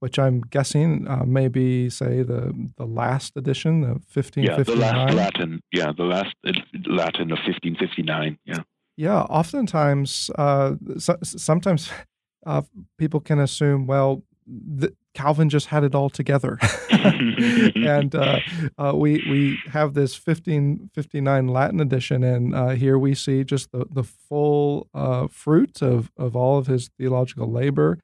[0.00, 4.44] which I'm guessing uh, may be, say, the the last edition of 1559.
[4.44, 5.60] Yeah, the last Latin.
[5.72, 8.38] Yeah, the last Latin of 1559.
[8.44, 8.62] Yeah.
[8.98, 11.90] Yeah, oftentimes, uh, so, sometimes
[12.46, 12.62] uh,
[12.98, 16.58] people can assume, well, the, Calvin just had it all together.
[16.90, 18.38] and uh,
[18.76, 23.86] uh, we we have this 1559 Latin edition, and uh, here we see just the,
[23.90, 27.98] the full uh, fruit of, of all of his theological labor.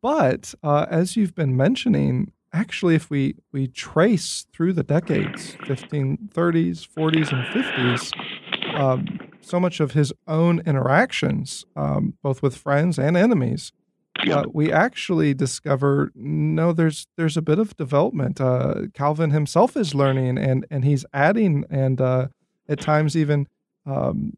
[0.00, 6.88] But uh, as you've been mentioning, actually, if we, we trace through the decades 1530s,
[6.88, 13.16] 40s, and 50s, um, so much of his own interactions, um, both with friends and
[13.16, 13.72] enemies,
[14.20, 18.40] uh, we actually discover no, there's there's a bit of development.
[18.40, 22.28] Uh, Calvin himself is learning, and and he's adding, and uh,
[22.68, 23.46] at times even
[23.86, 24.36] um,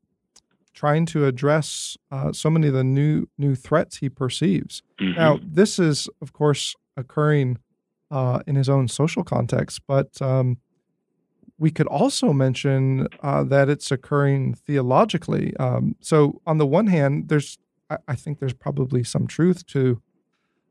[0.72, 4.82] trying to address uh, so many of the new new threats he perceives.
[5.00, 5.18] Mm-hmm.
[5.18, 7.58] Now, this is of course occurring
[8.10, 10.58] uh, in his own social context, but um,
[11.58, 15.56] we could also mention uh, that it's occurring theologically.
[15.56, 17.58] Um, so, on the one hand, there's
[18.08, 20.00] I, think there's probably some truth to,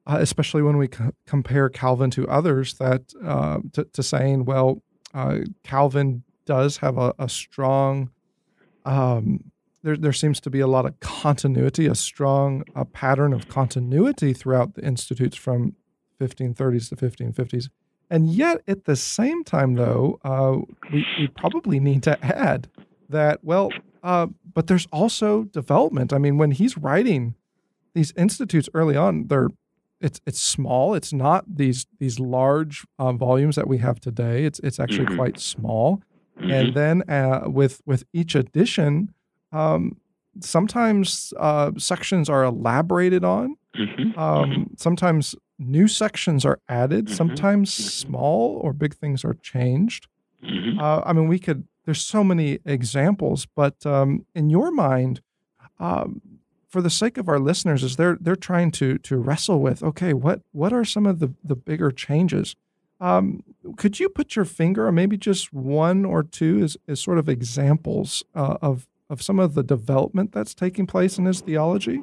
[0.06, 4.82] uh, especially when we c- compare Calvin to others, that uh, to, to, saying, well,
[5.14, 8.12] uh, Calvin does have a, a strong.
[8.86, 9.52] Um,
[9.84, 14.34] there, there seems to be a lot of continuity, a strong a pattern of continuity
[14.34, 15.76] throughout the institutes from
[16.22, 17.70] 1530s to 1550s.
[18.10, 20.58] And yet, at the same time, though, uh,
[20.92, 22.70] we, we probably need to add
[23.10, 23.70] that, well,
[24.04, 26.14] uh, but there's also development.
[26.14, 27.36] I mean, when he's writing
[27.94, 29.50] these institutes early on, they're
[30.04, 30.94] it's it's small.
[30.94, 34.44] It's not these these large uh, volumes that we have today.
[34.44, 35.16] It's it's actually mm-hmm.
[35.16, 36.04] quite small.
[36.38, 36.52] Mm-hmm.
[36.52, 39.14] And then uh, with with each edition,
[39.54, 39.98] um,
[40.42, 43.56] sometimes uh, sections are elaborated on.
[43.78, 44.20] Mm-hmm.
[44.20, 44.64] Um, mm-hmm.
[44.78, 47.06] sometimes new sections are added.
[47.06, 47.16] Mm-hmm.
[47.16, 47.88] Sometimes mm-hmm.
[47.88, 50.08] small or big things are changed.
[50.78, 55.22] Uh, I mean, we could there's so many examples, but um, in your mind,
[55.80, 56.22] um,
[56.68, 60.14] for the sake of our listeners, is they're they're trying to to wrestle with okay,
[60.14, 62.56] what what are some of the the bigger changes?
[63.00, 63.44] Um,
[63.76, 67.28] could you put your finger, or maybe just one or two, as, as sort of
[67.28, 72.02] examples uh, of of some of the development that's taking place in his theology?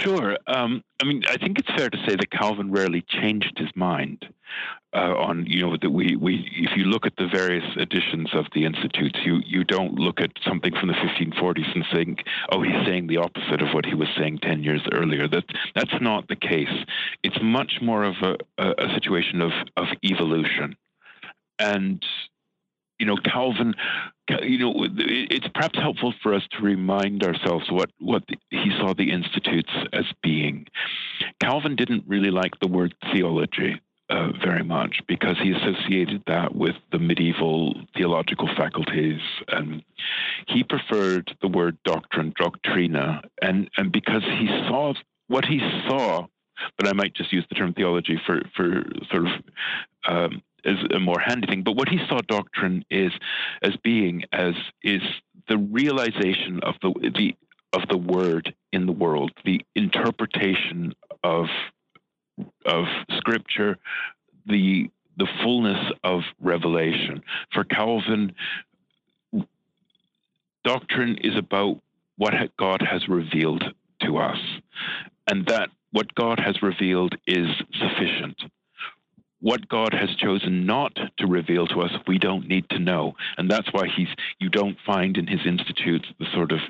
[0.00, 0.36] Sure.
[0.46, 4.26] Um, I mean, I think it's fair to say that Calvin rarely changed his mind
[4.94, 8.46] uh, on, you know, that we, we, if you look at the various editions of
[8.54, 12.86] the Institutes, you, you don't look at something from the 1540s and think, oh, he's
[12.86, 15.28] saying the opposite of what he was saying 10 years earlier.
[15.28, 16.84] That, that's not the case.
[17.22, 20.76] It's much more of a, a, a situation of, of evolution.
[21.58, 22.02] And
[23.00, 23.74] you know, Calvin,
[24.42, 29.10] you know, it's perhaps helpful for us to remind ourselves what, what he saw the
[29.10, 30.66] institutes as being.
[31.42, 33.80] Calvin didn't really like the word theology.
[34.10, 39.20] Uh, very much because he associated that with the medieval theological faculties.
[39.46, 39.84] And
[40.48, 44.94] he preferred the word doctrine, doctrina, and, and because he saw
[45.28, 46.26] what he saw,
[46.76, 48.82] but I might just use the term theology for, for
[49.12, 49.32] sort of
[50.08, 51.62] um, is a more handy thing.
[51.62, 53.12] But what he saw doctrine is
[53.62, 55.02] as being as is
[55.48, 57.34] the realization of the the
[57.72, 61.46] of the word in the world, the interpretation of
[62.64, 62.84] of
[63.16, 63.78] scripture,
[64.46, 67.22] the the fullness of revelation.
[67.52, 68.34] For Calvin,
[70.64, 71.80] doctrine is about
[72.16, 73.64] what God has revealed
[74.02, 74.38] to us,
[75.26, 78.40] and that what God has revealed is sufficient
[79.40, 83.14] what God has chosen not to reveal to us, we don't need to know.
[83.38, 86.60] And that's why he's you don't find in his institutes the sort of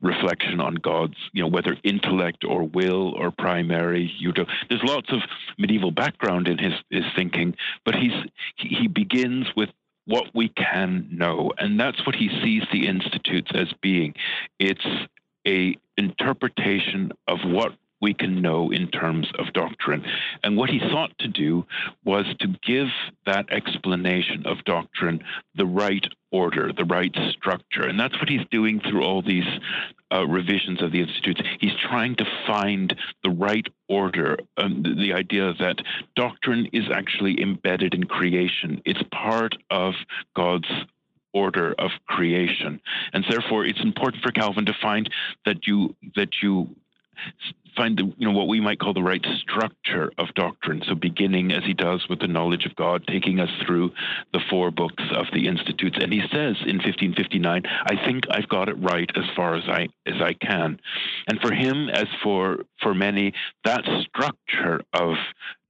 [0.00, 4.10] reflection on God's, you know, whether intellect or will or primary.
[4.18, 5.20] You don't there's lots of
[5.58, 8.12] medieval background in his, his thinking, but he's
[8.56, 9.70] he, he begins with
[10.06, 11.52] what we can know.
[11.58, 14.14] And that's what he sees the institutes as being.
[14.58, 14.86] It's
[15.46, 17.72] a interpretation of what
[18.06, 20.04] we can know in terms of doctrine.
[20.44, 21.66] And what he sought to do
[22.04, 22.86] was to give
[23.30, 25.24] that explanation of doctrine
[25.56, 27.82] the right order, the right structure.
[27.82, 29.50] And that's what he's doing through all these
[30.14, 31.40] uh, revisions of the institutes.
[31.58, 35.78] He's trying to find the right order, um, the, the idea that
[36.14, 39.94] doctrine is actually embedded in creation, it's part of
[40.36, 40.70] God's
[41.34, 42.80] order of creation
[43.12, 45.10] and therefore it's important for calvin to find
[45.44, 46.74] that you that you
[47.76, 50.82] find the, you know what we might call the right structure of doctrine.
[50.86, 53.92] So beginning as he does with the knowledge of God, taking us through
[54.32, 58.68] the four books of the institutes, and he says in 1559, "I think I've got
[58.68, 60.80] it right as far as I as I can."
[61.28, 63.32] And for him, as for for many,
[63.64, 65.16] that structure of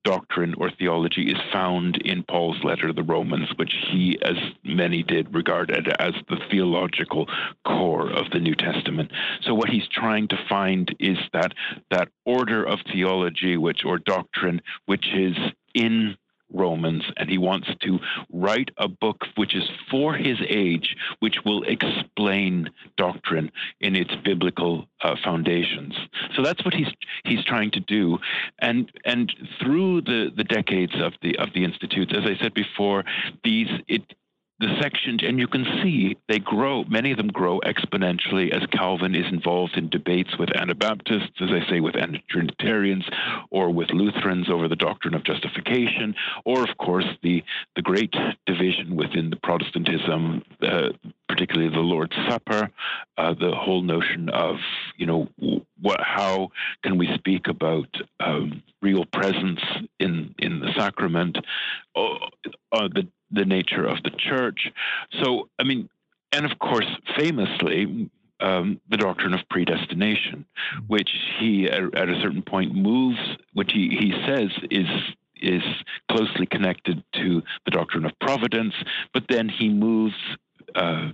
[0.06, 5.02] doctrine or theology is found in Paul's letter to the Romans, which he, as many
[5.02, 7.26] did, regarded as the theological
[7.66, 9.10] core of the New Testament.
[9.42, 11.52] So what he's trying to find is that
[11.90, 15.36] that order of theology, which or doctrine, which is
[15.74, 16.16] in
[16.52, 17.98] Romans, and he wants to
[18.32, 24.86] write a book which is for his age, which will explain doctrine in its biblical
[25.02, 25.94] uh, foundations.
[26.34, 26.88] So that's what he's
[27.24, 28.18] he's trying to do,
[28.60, 33.04] and and through the the decades of the of the institutes, as I said before,
[33.44, 34.02] these it
[34.58, 39.14] the sections, and you can see they grow, many of them grow exponentially as Calvin
[39.14, 41.94] is involved in debates with Anabaptists, as I say, with
[42.30, 43.04] Trinitarians,
[43.50, 46.14] or with Lutherans over the doctrine of justification,
[46.44, 47.42] or, of course, the,
[47.74, 48.14] the great
[48.46, 50.88] division within the Protestantism, uh,
[51.28, 52.70] particularly the Lord's Supper,
[53.18, 54.56] uh, the whole notion of,
[54.96, 55.28] you know,
[55.80, 56.50] what, how
[56.82, 57.88] can we speak about
[58.20, 59.60] um, real presence
[59.98, 61.38] in, in the sacrament,
[61.94, 62.14] uh,
[62.72, 64.70] uh the the nature of the church.
[65.22, 65.88] So, I mean,
[66.32, 66.86] and of course,
[67.16, 68.10] famously,
[68.40, 70.44] um, the doctrine of predestination,
[70.86, 73.18] which he at, at, a certain point moves,
[73.54, 74.88] which he, he says is
[75.38, 75.62] is
[76.10, 78.74] closely connected to the doctrine of providence,
[79.12, 80.14] but then he moves
[80.76, 81.08] uh,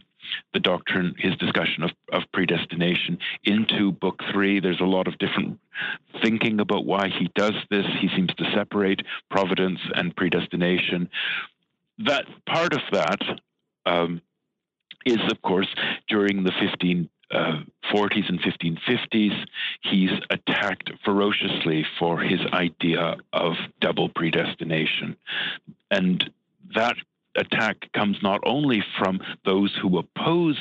[0.55, 4.61] the doctrine, his discussion of, of predestination, into book three.
[4.61, 5.59] There's a lot of different
[6.22, 7.87] thinking about why he does this.
[8.01, 11.09] He seems to separate providence and predestination
[11.98, 13.20] that part of that
[13.87, 14.20] um,
[15.05, 15.68] is, of course,
[16.09, 19.46] during the 1540s uh, and 1550s,
[19.83, 25.16] he's attacked ferociously for his idea of double predestination.
[25.90, 26.31] And
[26.75, 26.96] that
[27.36, 30.58] attack comes not only from those who oppose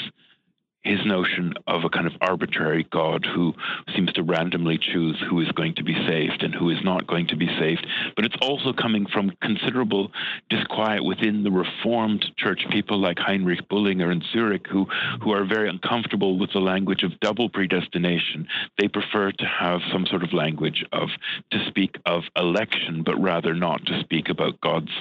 [0.84, 3.54] his notion of a kind of arbitrary God who
[3.96, 7.28] seems to randomly choose who is going to be saved and who is not going
[7.28, 7.86] to be saved.
[8.15, 10.12] But it's also coming from considerable
[10.50, 14.86] disquiet within the Reformed church, people like Heinrich Bullinger in Zurich, who,
[15.22, 18.48] who are very uncomfortable with the language of double predestination.
[18.80, 21.10] They prefer to have some sort of language of
[21.52, 24.91] to speak of election, but rather not to speak about God's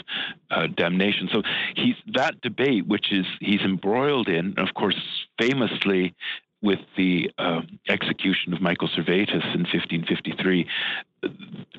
[0.50, 1.28] uh, damnation.
[1.32, 1.42] So
[1.74, 4.96] he's that debate, which is he's embroiled in, of course,
[5.40, 6.14] famously
[6.62, 10.66] with the uh, execution of Michael Servetus in 1553,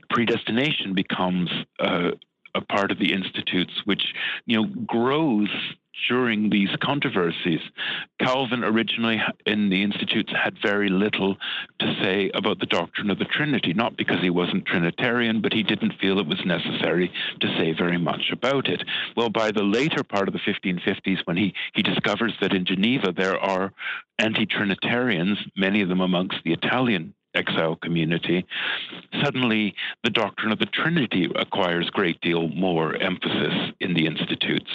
[0.10, 2.12] predestination becomes uh,
[2.56, 4.14] a part of the institutes, which
[4.46, 5.50] you know grows
[6.08, 7.62] during these controversies.
[8.20, 11.38] Calvin originally in the Institutes had very little
[11.80, 15.64] to say about the doctrine of the Trinity, not because he wasn't Trinitarian, but he
[15.64, 18.84] didn't feel it was necessary to say very much about it.
[19.16, 23.12] Well, by the later part of the 1550s, when he, he discovers that in Geneva
[23.16, 23.74] there are
[24.20, 28.46] anti Trinitarians, many of them amongst the Italian exile community,
[29.24, 34.72] suddenly the doctrine of the Trinity acquires great deal more emphasis in the institutes.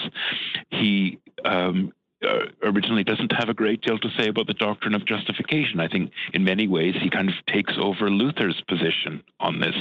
[0.71, 5.07] He um, uh, originally doesn't have a great deal to say about the doctrine of
[5.07, 5.81] justification.
[5.81, 9.75] I think in many ways he kind of takes over Luther's position on this.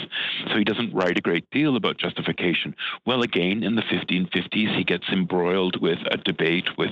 [0.50, 2.76] So he doesn't write a great deal about justification.
[3.06, 6.92] Well, again, in the 1550s, he gets embroiled with a debate with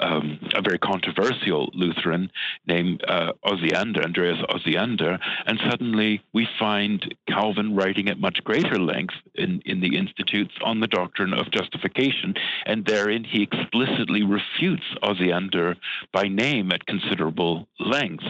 [0.00, 2.30] um, a very controversial Lutheran
[2.66, 9.14] named uh, Osiander, Andreas Osiander, and suddenly we find Calvin writing at much greater length
[9.34, 12.34] in, in the Institutes on the doctrine of justification,
[12.66, 15.76] and therein he explicitly refutes quotes Osiander
[16.12, 18.24] by name at considerable length.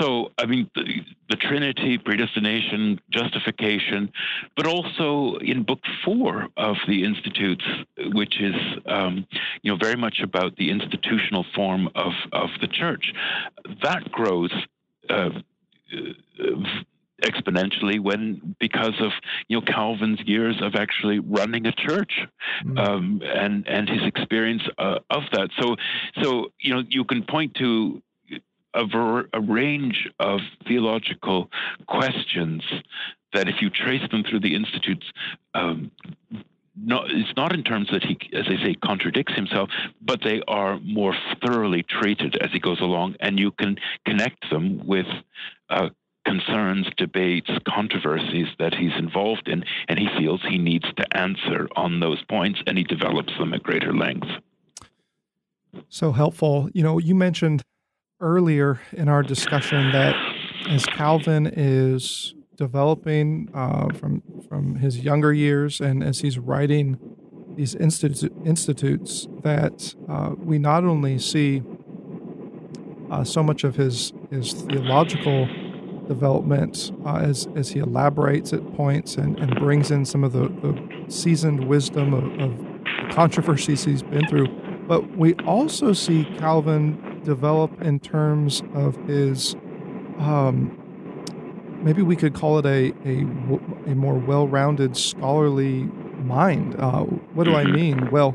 [0.00, 0.84] So, I mean, the,
[1.28, 4.12] the Trinity, predestination, justification,
[4.56, 7.64] but also in Book Four of the Institutes,
[8.12, 8.54] which is
[8.86, 9.26] um,
[9.62, 13.12] you know very much about the institutional form of of the church,
[13.82, 14.52] that grows.
[15.08, 15.30] Uh,
[17.22, 19.12] exponentially when because of
[19.48, 22.12] you know Calvin's years of actually running a church
[22.64, 22.78] mm-hmm.
[22.78, 25.50] um, and and his experience uh, of that.
[25.60, 25.76] So
[26.22, 28.02] so you know you can point to
[28.74, 31.50] a, ver- a range of theological
[31.86, 32.62] questions
[33.32, 35.06] that if you trace them through the institutes.
[35.54, 35.90] Um,
[36.82, 39.68] no, it's not in terms that he, as I say, contradicts himself,
[40.00, 41.14] but they are more
[41.44, 45.06] thoroughly treated as he goes along, and you can connect them with
[45.68, 45.90] uh,
[46.26, 52.00] concerns, debates, controversies that he's involved in, and he feels he needs to answer on
[52.00, 54.28] those points, and he develops them at greater length.
[55.88, 56.68] So helpful.
[56.72, 57.62] You know, you mentioned
[58.20, 60.14] earlier in our discussion that
[60.68, 66.98] as Calvin is developing uh, from from his younger years, and as he's writing
[67.56, 71.62] these institu- institutes, that uh, we not only see
[73.10, 75.48] uh, so much of his his theological
[76.10, 80.48] development uh, as, as he elaborates at points and, and brings in some of the,
[80.48, 84.48] the seasoned wisdom of, of controversies he's been through.
[84.88, 89.54] But we also see Calvin develop in terms of his,
[90.18, 90.76] um,
[91.80, 95.84] maybe we could call it a, a, a more well rounded scholarly
[96.24, 96.74] mind.
[96.76, 97.04] Uh,
[97.34, 97.72] what do I mm-hmm.
[97.72, 98.10] mean?
[98.10, 98.34] Well,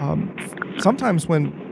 [0.00, 0.34] um,
[0.80, 1.62] sometimes when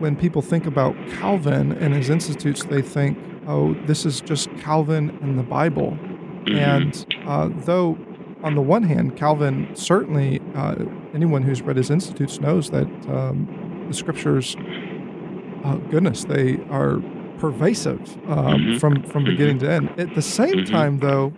[0.00, 3.18] when people think about Calvin and his institutes, they think
[3.50, 5.90] oh, this is just Calvin and the Bible.
[5.90, 6.56] Mm-hmm.
[6.56, 7.98] And uh, though,
[8.42, 10.76] on the one hand, Calvin certainly, uh,
[11.12, 14.56] anyone who's read his Institutes knows that um, the scriptures,
[15.64, 17.00] uh, goodness, they are
[17.38, 18.78] pervasive um, mm-hmm.
[18.78, 19.90] from, from beginning to end.
[19.98, 20.72] At the same mm-hmm.
[20.72, 21.32] time, though,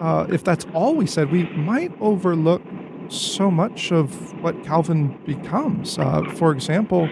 [0.00, 2.62] uh, if that's all we said, we might overlook
[3.08, 5.98] so much of what Calvin becomes.
[5.98, 7.08] Uh, for example,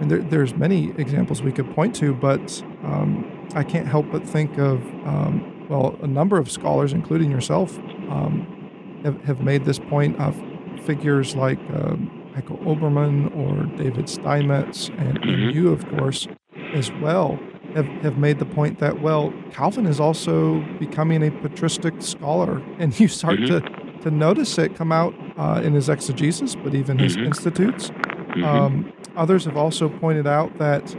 [0.00, 4.26] and there, there's many examples we could point to, but um, I can't help but
[4.26, 7.78] think of, um, well, a number of scholars, including yourself,
[8.10, 10.36] um, have, have made this point of
[10.84, 11.96] figures like uh,
[12.34, 15.50] Heiko Oberman or David Steinmetz, and, and mm-hmm.
[15.50, 16.28] you, of course,
[16.74, 17.38] as well,
[17.74, 22.62] have, have made the point that, well, Calvin is also becoming a patristic scholar.
[22.78, 23.98] And you start mm-hmm.
[23.98, 27.26] to, to notice it come out uh, in his exegesis, but even his mm-hmm.
[27.26, 27.90] institutes.
[27.90, 28.44] Mm-hmm.
[28.44, 30.94] Um, others have also pointed out that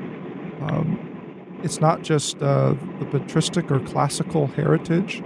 [0.61, 1.08] um,
[1.63, 5.23] it's not just uh, the patristic or classical heritage,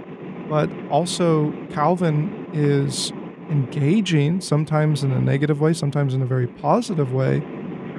[0.48, 3.12] but also Calvin is
[3.50, 7.40] engaging, sometimes in a negative way, sometimes in a very positive way,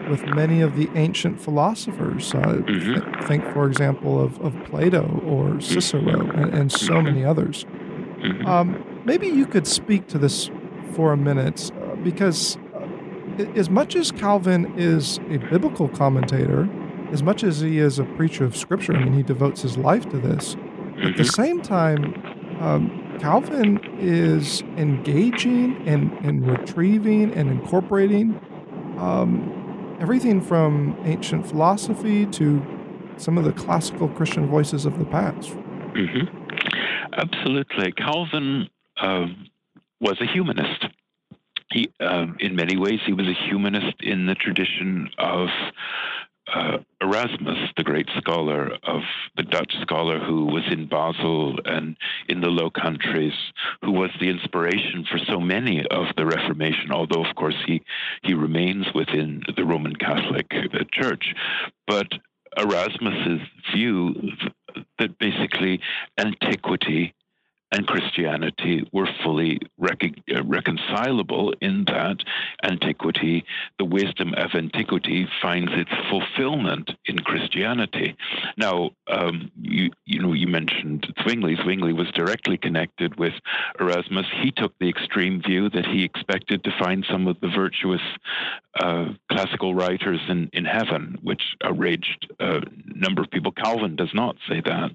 [0.09, 2.33] with many of the ancient philosophers.
[2.33, 2.93] Uh, mm-hmm.
[2.93, 7.05] th- think, for example, of, of Plato or Cicero and, and so mm-hmm.
[7.05, 7.65] many others.
[7.65, 8.45] Mm-hmm.
[8.45, 10.49] Um, maybe you could speak to this
[10.93, 16.69] for a minute, uh, because uh, as much as Calvin is a biblical commentator,
[17.11, 20.09] as much as he is a preacher of Scripture, I mean, he devotes his life
[20.09, 20.55] to this.
[20.55, 21.23] At the mm-hmm.
[21.23, 28.39] same time, um, Calvin is engaging and, and retrieving and incorporating
[28.97, 32.65] um, everything from ancient philosophy to
[33.17, 35.49] some of the classical Christian voices of the past.
[35.49, 37.13] Mm-hmm.
[37.13, 37.91] Absolutely.
[37.93, 39.27] Calvin uh,
[39.99, 40.85] was a humanist.
[41.71, 45.49] He, uh, in many ways, he was a humanist in the tradition of
[46.53, 49.01] uh, Erasmus, the great scholar of
[49.35, 51.97] the Dutch scholar who was in Basel and
[52.29, 53.33] in the Low Countries,
[53.81, 57.81] who was the inspiration for so many of the Reformation, although, of course, he,
[58.23, 61.33] he remains within the Roman Catholic uh, Church.
[61.87, 62.07] But
[62.57, 63.41] Erasmus's
[63.73, 64.13] view
[64.99, 65.81] that basically
[66.17, 67.14] antiquity
[67.75, 70.01] and Christianity were fully rec-
[70.33, 72.17] uh, reconcilable in that
[72.63, 73.43] antiquity,
[73.79, 78.15] the wisdom of antiquity finds its fulfillment in Christianity.
[78.55, 81.57] Now, um, you, you know, you mentioned Zwingli.
[81.63, 83.33] Zwingli was directly connected with
[83.77, 84.27] Erasmus.
[84.41, 88.01] He took the extreme view that he expected to find some of the virtuous
[88.79, 93.51] uh, classical writers in, in heaven, which outraged a number of people.
[93.51, 94.91] Calvin does not say that.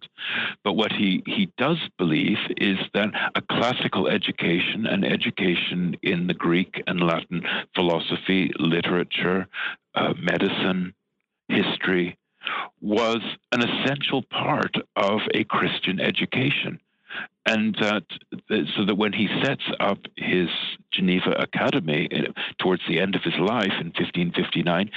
[0.64, 6.34] But what he, he does believe is that a classical education, an education in the
[6.34, 7.42] Greek and Latin
[7.74, 9.46] philosophy, literature,
[9.94, 10.94] uh, medicine,
[11.48, 12.16] history,
[12.80, 13.20] was
[13.52, 16.80] an essential part of a Christian education.
[17.46, 18.04] And that
[18.76, 20.48] so that when he sets up his
[20.92, 22.08] Geneva Academy
[22.58, 24.90] towards the end of his life in 1559,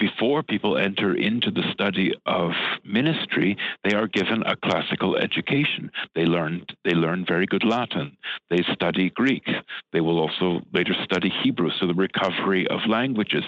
[0.00, 2.50] before people enter into the study of
[2.84, 5.90] ministry, they are given a classical education.
[6.14, 8.16] They learn they learn very good Latin.
[8.48, 9.46] They study Greek.
[9.92, 13.44] They will also later study Hebrew, so the recovery of languages.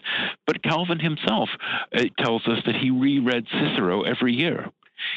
[0.47, 1.49] But Calvin himself
[1.97, 4.71] uh, tells us that he reread Cicero every year.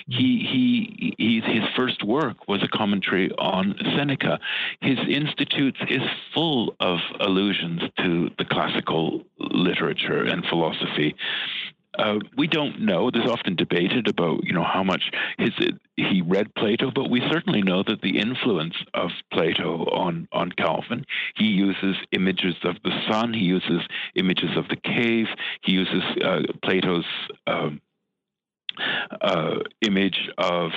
[0.07, 4.39] He, he, he, his first work was a commentary on Seneca.
[4.81, 6.01] His Institutes is
[6.33, 11.15] full of allusions to the classical literature and philosophy.
[11.97, 13.09] Uh, we don't know.
[13.09, 15.51] There's often debated about, you know, how much his,
[15.95, 21.05] he read Plato, but we certainly know that the influence of Plato on on Calvin.
[21.36, 23.33] He uses images of the sun.
[23.33, 23.81] He uses
[24.15, 25.27] images of the cave.
[25.63, 27.05] He uses uh, Plato's
[27.47, 27.81] um,
[29.21, 30.71] uh, image of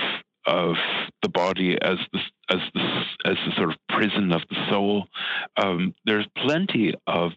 [0.45, 0.75] of
[1.21, 2.19] the body as the
[2.49, 5.07] as the as the sort of prison of the soul.
[5.57, 7.31] Um, there's plenty of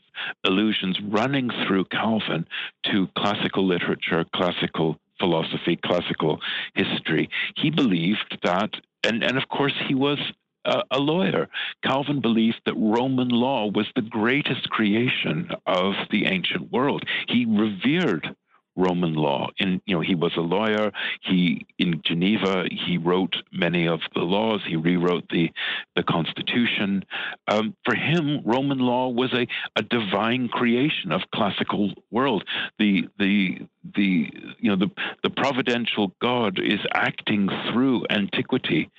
[0.44, 2.46] allusions running through Calvin
[2.90, 6.40] to classical literature, classical philosophy, classical
[6.74, 7.28] history.
[7.56, 8.70] He believed that,
[9.04, 10.18] and and of course he was
[10.64, 11.48] a, a lawyer.
[11.84, 17.04] Calvin believed that Roman law was the greatest creation of the ancient world.
[17.28, 18.34] He revered
[18.76, 19.48] Roman law.
[19.58, 20.92] And you know, he was a lawyer.
[21.20, 24.60] He in Geneva he wrote many of the laws.
[24.66, 25.50] He rewrote the
[25.96, 27.04] the Constitution.
[27.48, 29.46] Um, for him, Roman law was a,
[29.76, 32.44] a divine creation of classical world.
[32.78, 33.60] The the
[33.94, 34.90] the you know the
[35.22, 38.90] the providential God is acting through antiquity,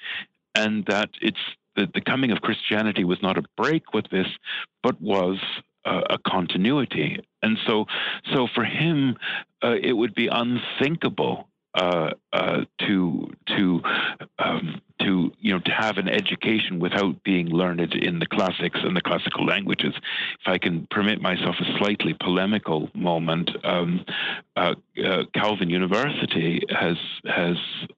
[0.56, 1.38] and that it's
[1.76, 4.28] the, the coming of Christianity was not a break with this,
[4.84, 5.40] but was
[5.86, 7.20] a, continuity.
[7.42, 7.86] And so,
[8.34, 9.18] so for him,
[9.64, 13.82] uh, it would be unthinkable uh, uh, to to
[14.38, 18.96] um, to you know to have an education without being learned in the classics and
[18.96, 19.94] the classical languages.
[19.96, 24.06] If I can permit myself a slightly polemical moment, um,
[24.56, 27.58] uh, uh, Calvin University has has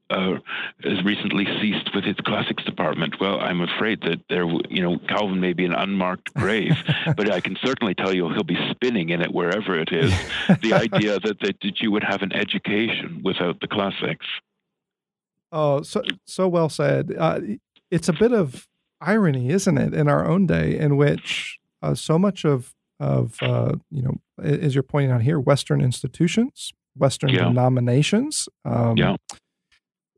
[0.09, 0.35] uh,
[0.83, 3.15] has recently ceased with its classics department.
[3.19, 6.75] Well, I'm afraid that there, you know, Calvin may be an unmarked grave,
[7.17, 10.13] but I can certainly tell you he'll be spinning in it wherever it is.
[10.61, 14.25] the idea that, that that you would have an education without the classics.
[15.51, 17.13] Oh, so so well said.
[17.17, 17.39] Uh,
[17.89, 18.67] it's a bit of
[19.01, 23.73] irony, isn't it, in our own day, in which uh, so much of of uh,
[23.91, 27.45] you know, as you're pointing out here, Western institutions, Western yeah.
[27.45, 28.47] denominations.
[28.63, 29.15] Um, yeah.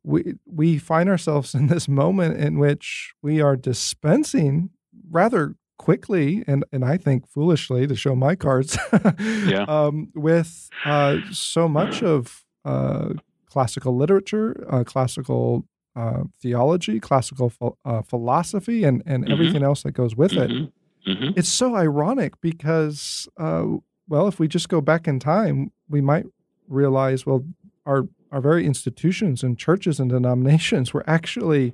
[0.08, 4.70] We we find ourselves in this moment in which we are dispensing
[5.10, 8.78] rather quickly and and I think foolishly to show my cards,
[9.20, 9.66] yeah.
[9.68, 13.10] um, with uh, so much of uh,
[13.46, 19.34] classical literature, uh, classical uh, theology, classical ph- uh, philosophy, and, and mm-hmm.
[19.34, 20.66] everything else that goes with mm-hmm.
[20.66, 20.74] it.
[21.08, 21.40] Mm-hmm.
[21.40, 23.66] It's so ironic because, uh,
[24.08, 26.26] well, if we just go back in time, we might
[26.68, 27.46] realize, well,
[27.86, 31.74] our our very institutions and churches and denominations were actually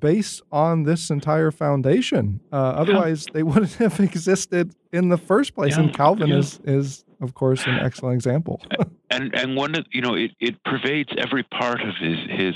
[0.00, 2.40] based on this entire foundation.
[2.52, 3.32] Uh, otherwise, yeah.
[3.34, 5.76] they wouldn't have existed in the first place.
[5.76, 5.84] Yeah.
[5.84, 6.38] And Calvin yeah.
[6.38, 8.60] is is of course, an excellent example.
[9.10, 12.54] and and one of you know it, it pervades every part of his his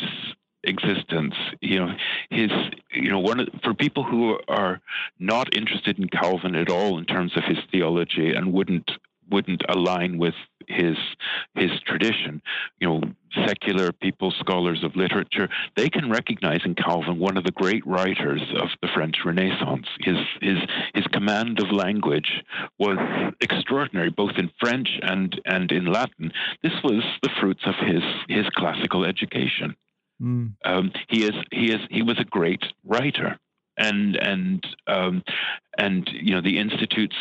[0.65, 1.35] existence.
[1.61, 1.95] You know,
[2.31, 2.51] his
[2.93, 4.81] you know one of, for people who are
[5.19, 8.91] not interested in Calvin at all in terms of his theology and wouldn't
[9.31, 10.35] wouldn't align with
[10.73, 10.97] his
[11.55, 12.43] his tradition.
[12.81, 13.01] You know,
[13.47, 18.43] secular people, scholars of literature, they can recognize in Calvin one of the great writers
[18.61, 19.87] of the French Renaissance.
[20.01, 20.59] His his
[20.95, 22.43] his command of language
[22.79, 22.99] was
[23.41, 26.33] extraordinary, both in French and and in Latin.
[26.63, 29.77] This was the fruits of his his classical education.
[30.21, 30.55] Mm.
[30.65, 33.39] Um, he is he is he was a great writer
[33.77, 35.23] and and um,
[35.79, 37.17] and you know the institutes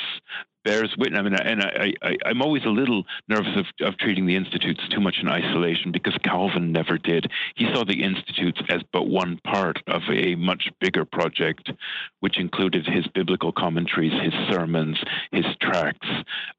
[0.64, 1.20] bears witness.
[1.20, 4.82] I mean, and I, I, I'm always a little nervous of, of treating the institutes
[4.89, 7.32] too much in isolation because Calvin never did.
[7.55, 11.72] He saw the institutes as but one part of a much bigger project,
[12.20, 14.97] which included his biblical commentaries, his sermons,
[15.32, 16.07] his tracts,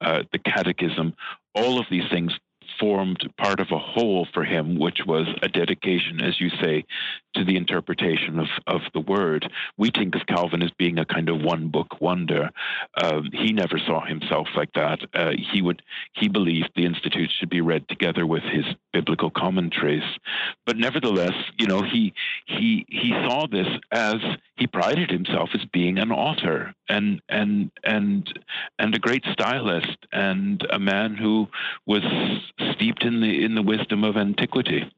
[0.00, 1.14] uh, the catechism.
[1.54, 2.32] All of these things
[2.78, 6.84] formed part of a whole for him, which was a dedication, as you say,
[7.34, 9.50] to the interpretation of, of the word.
[9.76, 12.50] We think of Calvin as being a kind of one book wonder.
[13.02, 15.00] Um, he never saw himself like that.
[15.14, 15.82] Uh, he would
[16.14, 20.02] he believed the Institute should be read together with his biblical commentaries.
[20.66, 22.14] But nevertheless, you know, he
[22.46, 24.16] he he saw this as
[24.56, 28.38] he prided himself as being an author and and and
[28.78, 31.48] and a great stylist and a man who
[31.86, 32.02] was
[32.74, 34.90] steeped in the in the wisdom of antiquity.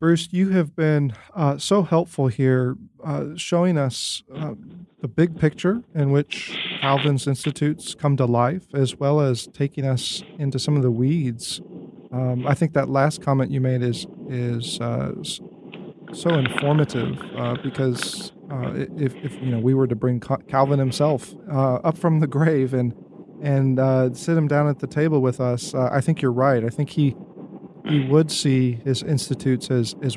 [0.00, 4.54] Bruce, you have been uh, so helpful here, uh, showing us uh,
[5.00, 10.22] the big picture in which Calvin's institutes come to life, as well as taking us
[10.38, 11.60] into some of the weeds.
[12.12, 15.14] Um, I think that last comment you made is is uh,
[16.12, 21.34] so informative uh, because uh, if, if you know we were to bring Calvin himself
[21.50, 22.94] up from the grave and
[23.42, 26.64] and sit him down at the table with us, I think you're right.
[26.64, 27.16] I think he
[27.88, 30.16] he would see his institutes as as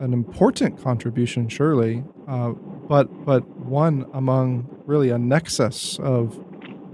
[0.00, 2.50] an important contribution, surely, uh,
[2.88, 6.38] but but one among really a nexus of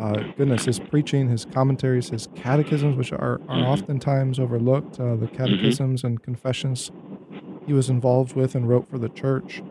[0.01, 3.65] uh, goodness, his preaching, his commentaries, his catechisms, which are, are mm-hmm.
[3.65, 5.37] oftentimes overlooked, uh, the mm-hmm.
[5.37, 6.93] catechisms and confessions
[7.67, 9.63] he was involved with and wrote for the church.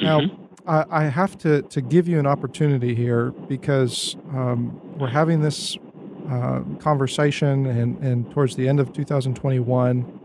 [0.00, 0.68] Now, mm-hmm.
[0.68, 5.78] I, I, have to, to give you an opportunity here because um, we're having this
[6.30, 10.20] uh, conversation and, and towards the end of 2021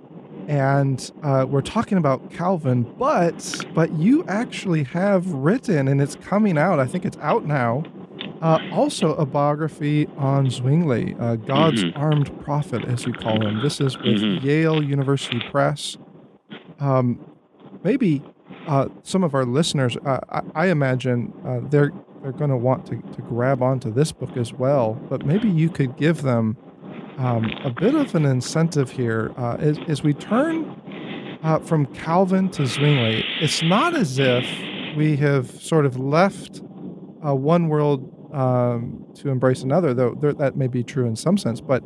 [0.47, 6.57] and uh, we're talking about Calvin, but but you actually have written, and it's coming
[6.57, 6.79] out.
[6.79, 7.83] I think it's out now.
[8.41, 11.99] Uh, also, a biography on Zwingli, uh, God's mm-hmm.
[11.99, 13.61] armed prophet, as you call him.
[13.63, 14.45] This is with mm-hmm.
[14.45, 15.97] Yale University Press.
[16.79, 17.25] Um,
[17.83, 18.21] maybe
[18.67, 21.93] uh, some of our listeners, uh, I, I, imagine uh, they're
[22.25, 24.95] they're going to want to to grab onto this book as well.
[25.09, 26.57] But maybe you could give them
[27.19, 30.65] um, a bit of an incentive here uh, as, as we turn
[31.43, 33.23] uh, from Calvin to Zwingli.
[33.41, 34.43] It's not as if
[34.97, 36.61] we have sort of left
[37.23, 41.37] uh, one world um, to embrace another, though there, that may be true in some
[41.37, 41.61] sense.
[41.61, 41.83] But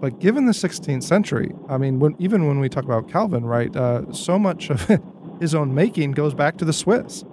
[0.00, 3.76] but given the 16th century, I mean, when, even when we talk about Calvin, right,
[3.76, 4.88] uh, so much of
[5.40, 7.24] his own making goes back to the Swiss.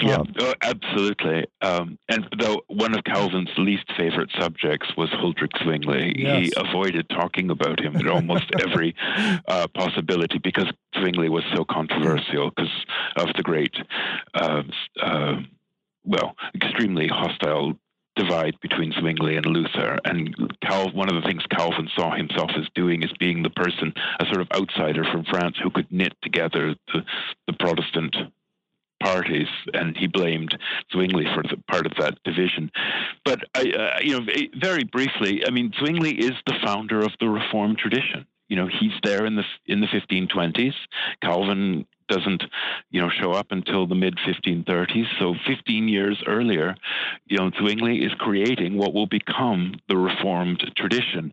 [0.00, 1.46] Yeah, um, oh, absolutely.
[1.60, 6.46] Um, and though one of Calvin's least favorite subjects was Huldrych Zwingli, yes.
[6.46, 8.94] he avoided talking about him at almost every
[9.46, 10.66] uh, possibility because
[10.98, 12.72] Zwingli was so controversial because
[13.16, 13.74] of the great,
[14.34, 14.62] uh,
[15.00, 15.36] uh,
[16.04, 17.74] well, extremely hostile
[18.16, 19.98] divide between Zwingli and Luther.
[20.04, 23.92] And Cal, one of the things Calvin saw himself as doing is being the person,
[24.20, 27.00] a sort of outsider from France who could knit together the,
[27.46, 28.16] the Protestant
[29.04, 30.56] parties, and he blamed
[30.92, 32.70] Zwingli for part of that division.
[33.24, 34.26] But I, uh, you know,
[34.58, 38.26] very briefly, I mean, Zwingli is the founder of the Reformed tradition.
[38.48, 40.74] You know, he's there in the in the 1520s.
[41.22, 42.44] Calvin doesn't,
[42.90, 45.06] you know, show up until the mid 1530s.
[45.18, 46.74] So 15 years earlier,
[47.26, 51.32] you know, Zwingli is creating what will become the Reformed tradition.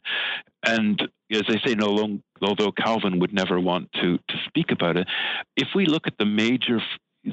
[0.65, 1.01] And
[1.31, 5.07] as I say, no although Calvin would never want to to speak about it,
[5.55, 6.79] if we look at the major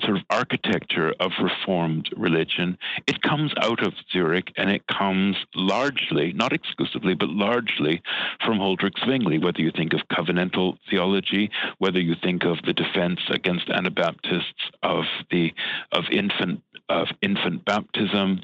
[0.02, 2.76] sort of architecture of Reformed religion,
[3.06, 8.02] it comes out of Zurich and it comes largely, not exclusively, but largely
[8.44, 13.20] from Huldrych Zwingli, whether you think of covenantal theology, whether you think of the defense
[13.30, 15.52] against Anabaptists of the
[15.92, 18.40] of infant of infant baptism,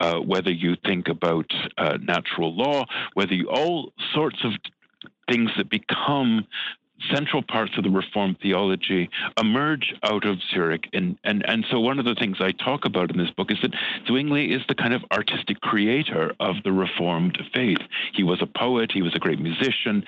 [0.00, 2.84] uh, whether you think about uh, natural law,
[3.14, 4.52] whether you all sorts of
[5.28, 6.46] things that become
[7.12, 10.88] central parts of the Reformed theology emerge out of Zurich.
[10.92, 13.58] And, and, and so, one of the things I talk about in this book is
[13.62, 13.74] that
[14.06, 17.78] Zwingli is the kind of artistic creator of the Reformed faith.
[18.14, 20.04] He was a poet, he was a great musician,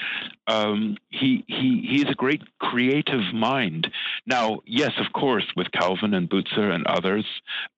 [0.46, 3.90] um, he, he, he is a great creative mind.
[4.26, 7.24] Now, yes, of course, with Calvin and Bucer and others,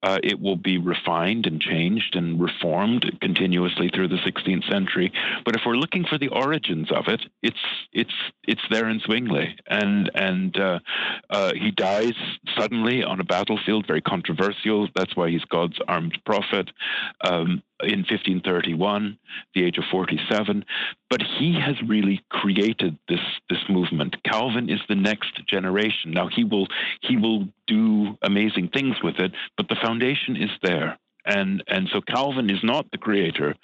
[0.03, 5.13] uh, it will be refined and changed and reformed continuously through the 16th century.
[5.45, 7.57] But if we're looking for the origins of it, it's,
[7.93, 10.79] it's, it's there in Zwingli, and and uh,
[11.31, 12.15] uh, he dies
[12.57, 14.89] suddenly on a battlefield, very controversial.
[14.95, 16.71] That's why he's God's armed prophet.
[17.23, 19.19] Um, in 1531,
[19.57, 20.65] the age of 47,
[21.11, 23.19] but he has really created this
[23.51, 24.17] this movement.
[24.25, 26.13] Calvin is the next generation.
[26.13, 26.69] Now he will
[27.01, 32.01] he will do amazing things with it, but the foundation is there and and so
[32.01, 33.55] Calvin is not the creator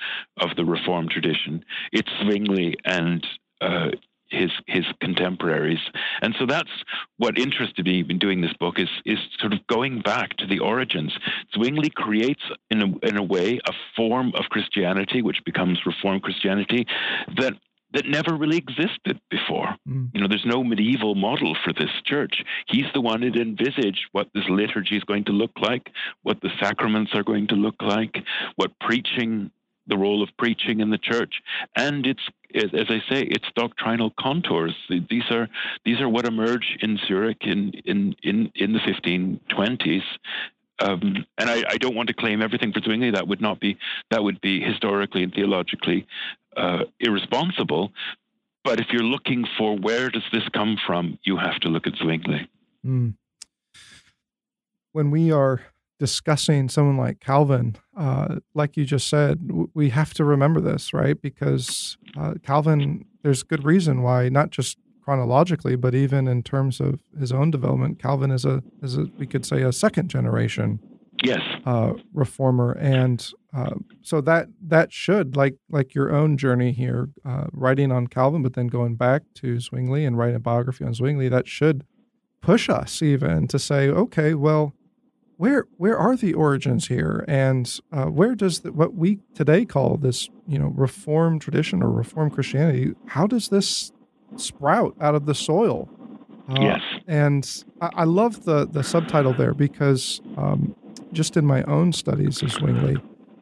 [0.41, 1.64] of the Reformed tradition.
[1.93, 3.26] It's Zwingli and
[3.61, 3.91] uh,
[4.30, 5.80] his his contemporaries.
[6.22, 6.70] And so that's
[7.16, 10.58] what interested me in doing this book is is sort of going back to the
[10.58, 11.16] origins.
[11.54, 16.86] Zwingli creates in a in a way a form of Christianity which becomes Reformed Christianity
[17.36, 17.54] that
[17.94, 19.74] that never really existed before.
[19.88, 20.10] Mm.
[20.12, 22.44] You know, there's no medieval model for this church.
[22.66, 25.90] He's the one that envisaged what this liturgy is going to look like,
[26.22, 28.18] what the sacraments are going to look like,
[28.56, 29.50] what preaching
[29.86, 31.40] the role of preaching in the church,
[31.76, 32.20] and its,
[32.55, 34.74] as I say, its doctrinal contours.
[34.88, 35.49] These are
[35.84, 40.03] these are what emerge in Zurich in in in, in the 1520s.
[40.80, 43.11] Um, and I, I, don't want to claim everything for Zwingli.
[43.11, 43.76] That would not be
[44.11, 46.07] that would be historically and theologically
[46.57, 47.90] uh, irresponsible.
[48.62, 51.94] But if you're looking for where does this come from, you have to look at
[51.96, 52.49] Zwingli.
[52.86, 53.14] Mm.
[54.92, 55.62] When we are
[55.99, 60.92] discussing someone like Calvin, uh, like you just said, w- we have to remember this,
[60.92, 61.20] right?
[61.20, 67.01] Because uh, Calvin, there's good reason why, not just chronologically, but even in terms of
[67.18, 70.80] his own development, Calvin is a is a we could say a second generation
[71.24, 77.09] yes uh, reformer, and uh, so that that should like like your own journey here,
[77.24, 80.92] uh, writing on Calvin, but then going back to Zwingli and writing a biography on
[80.94, 81.84] Zwingli, that should
[82.40, 84.72] push us even to say, okay, well,
[85.39, 89.97] where where are the origins here, and uh, where does the, what we today call
[89.97, 92.93] this you know Reformed tradition or Reformed Christianity?
[93.07, 93.93] How does this
[94.36, 95.89] sprout out of the soil?
[96.49, 100.74] Uh, yes, and I, I, love the the subtitle there because um,
[101.12, 102.97] just in my own studies of Zwingli,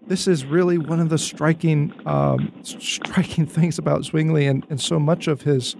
[0.06, 5.00] this is really one of the striking um, striking things about Zwingli, and, and so
[5.00, 5.76] much of his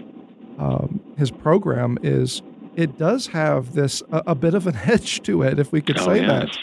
[0.59, 2.41] um, his program is
[2.77, 5.99] it does have this a, a, bit of an edge to it, if we could
[5.99, 6.57] oh, say that.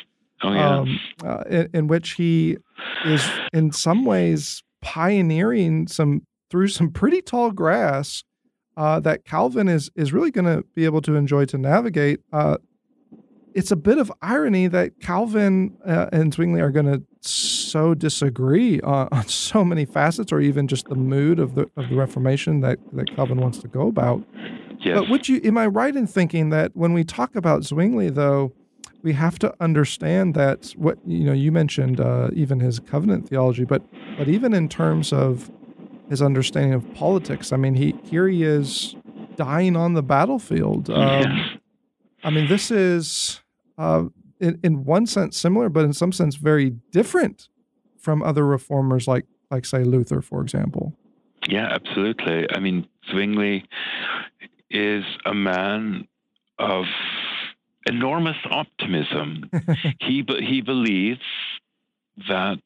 [0.43, 0.77] Oh, yeah.
[0.77, 2.57] Um, uh, in, in, which he
[3.05, 8.23] is, in some ways, pioneering some through some pretty tall grass
[8.77, 12.19] uh, that Calvin is is really going to be able to enjoy to navigate.
[12.31, 12.57] Uh,
[13.53, 18.81] it's a bit of irony that Calvin uh, and Zwingli are going to so disagree
[18.81, 22.61] on, on, so many facets, or even just the mood of the of the Reformation
[22.61, 24.23] that that Calvin wants to go about.
[24.83, 24.99] Yes.
[24.99, 25.39] But would you?
[25.43, 28.53] Am I right in thinking that when we talk about Zwingli, though,
[29.01, 33.65] we have to understand that what you know you mentioned uh, even his covenant theology,
[33.65, 33.81] but
[34.17, 35.51] but even in terms of
[36.09, 38.95] his understanding of politics, I mean, he here he is
[39.35, 40.89] dying on the battlefield.
[40.89, 41.59] Um.
[42.25, 43.41] I mean, this is
[43.77, 44.05] uh,
[44.39, 47.49] in, in one sense similar, but in some sense very different
[47.97, 50.93] from other reformers like like say Luther, for example.
[51.47, 52.47] Yeah, absolutely.
[52.55, 53.65] I mean, Zwingli
[54.73, 56.07] is a man
[56.59, 56.85] of
[57.85, 59.49] enormous optimism.
[60.01, 61.21] he he believes
[62.27, 62.61] that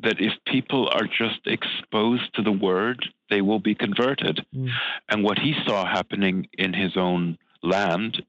[0.00, 4.44] that if people are just exposed to the word, they will be converted.
[4.54, 4.70] Mm.
[5.08, 8.22] And what he saw happening in his own land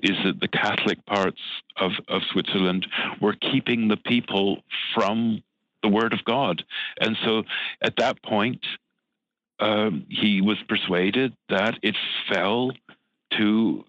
[0.00, 1.40] is that the Catholic parts
[1.76, 2.86] of, of Switzerland
[3.20, 4.62] were keeping the people
[4.94, 5.42] from
[5.82, 6.64] the Word of God.
[7.00, 7.42] And so
[7.82, 8.64] at that point,
[9.60, 11.96] um, he was persuaded that it
[12.30, 12.72] fell
[13.32, 13.84] to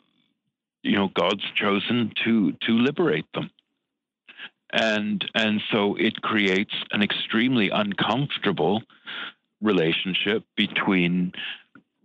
[0.83, 3.49] you know God's chosen to to liberate them.
[4.71, 8.83] And and so it creates an extremely uncomfortable
[9.61, 11.33] relationship between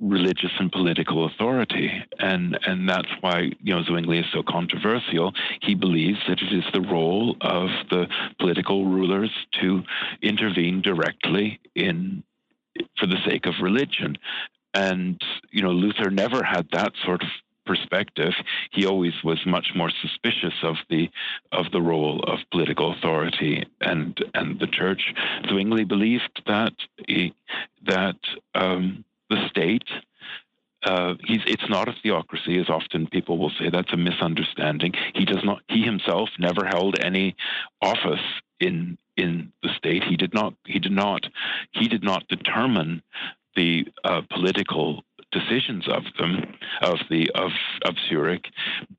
[0.01, 1.91] religious and political authority.
[2.19, 5.33] And and that's why you know Zwingli is so controversial.
[5.61, 8.07] He believes that it is the role of the
[8.39, 9.83] political rulers to
[10.23, 12.23] intervene directly in
[12.99, 14.17] for the sake of religion
[14.75, 17.29] and you know Luther never had that sort of
[17.65, 18.35] perspective,
[18.73, 21.09] he always was much more suspicious of the
[21.53, 25.15] of the role of political authority and and the church.
[25.49, 26.75] Zwingli believed that
[27.09, 27.35] he,
[27.87, 28.19] that
[28.55, 29.89] um, the state.
[30.87, 33.71] Uh, it's not a theocracy, as often people will say.
[33.71, 34.93] That's a misunderstanding.
[35.15, 35.63] He does not.
[35.67, 37.37] He himself never held any
[37.81, 38.21] office
[38.61, 40.05] in in the state.
[40.05, 40.55] He did not.
[40.67, 41.27] He did not.
[41.73, 43.03] He did not determine
[43.57, 45.05] the uh, political
[45.35, 47.51] decisions of them, of the of
[47.85, 48.47] of Zurich,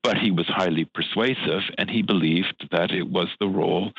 [0.02, 3.92] but he was highly persuasive, and he believed that it was the role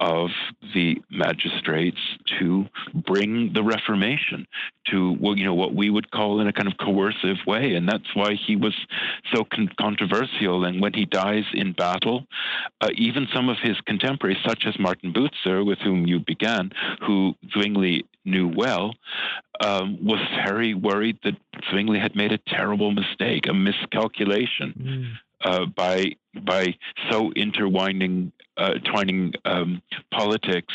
[0.00, 0.30] of
[0.74, 2.00] the magistrates
[2.38, 2.64] to
[2.94, 4.46] bring the Reformation
[4.90, 7.88] to well, you know what we would call in a kind of coercive way, and
[7.88, 8.74] that's why he was
[9.32, 10.64] so con- controversial.
[10.64, 12.26] And when he dies in battle,
[12.80, 16.72] uh, even some of his contemporaries, such as Martin Bucer, with whom you began,
[17.06, 18.94] who Zwingli knew well,
[19.60, 21.36] um, was very worried that
[21.70, 24.74] Zwingli had made a terrible mistake, a miscalculation.
[24.78, 25.12] Mm.
[25.44, 26.12] Uh, by
[26.44, 26.72] by
[27.10, 29.82] so intertwining uh, twining um,
[30.12, 30.72] politics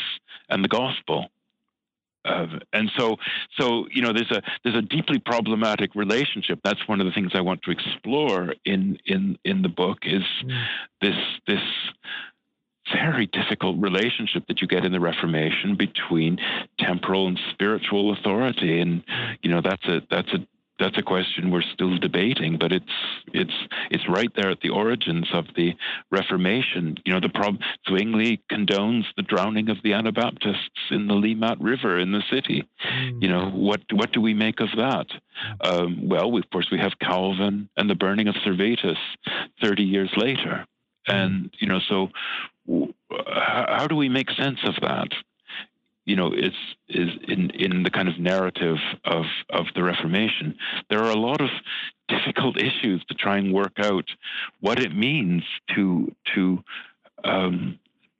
[0.50, 1.30] and the gospel.
[2.24, 3.16] Uh, and so,
[3.58, 6.60] so you know, there's a there's a deeply problematic relationship.
[6.62, 10.22] That's one of the things I want to explore in in in the book is
[10.44, 10.66] mm.
[11.00, 11.16] this
[11.46, 11.62] this
[12.92, 16.38] very difficult relationship that you get in the Reformation between
[16.78, 19.02] temporal and spiritual authority, and
[19.42, 20.46] you know that's a that's a
[20.78, 22.84] that's a question we're still debating, but it's
[23.32, 23.52] it's
[23.90, 25.74] it's right there at the origins of the
[26.10, 26.96] Reformation.
[27.04, 27.58] You know, the problem
[27.88, 32.66] Zwingli condones the drowning of the Anabaptists in the Limmat River in the city.
[32.86, 33.22] Mm.
[33.22, 35.06] You know, what what do we make of that?
[35.60, 38.98] Um, well, we, of course, we have Calvin and the burning of Servetus
[39.60, 40.64] thirty years later,
[41.06, 41.14] hmm.
[41.14, 42.08] and you know, so
[43.26, 45.08] how do we make sense of that?
[46.04, 46.56] You know, it's
[46.88, 50.56] is in in the kind of narrative of of the Reformation.
[50.88, 51.50] There are a lot of
[52.08, 54.06] difficult issues to try and work out
[54.60, 55.42] what it means
[55.74, 56.64] to to
[57.24, 57.78] um,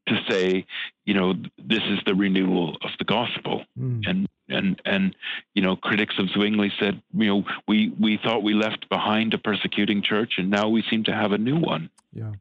[0.09, 0.66] to say,
[1.05, 3.64] you know, this is the renewal of the gospel.
[3.78, 4.03] Mm.
[4.07, 5.16] And and and
[5.55, 9.38] you know, critics of Zwingli said, you know, we we thought we left behind a
[9.38, 11.90] persecuting church, and now we seem to have a new one.
[12.12, 12.32] Yeah,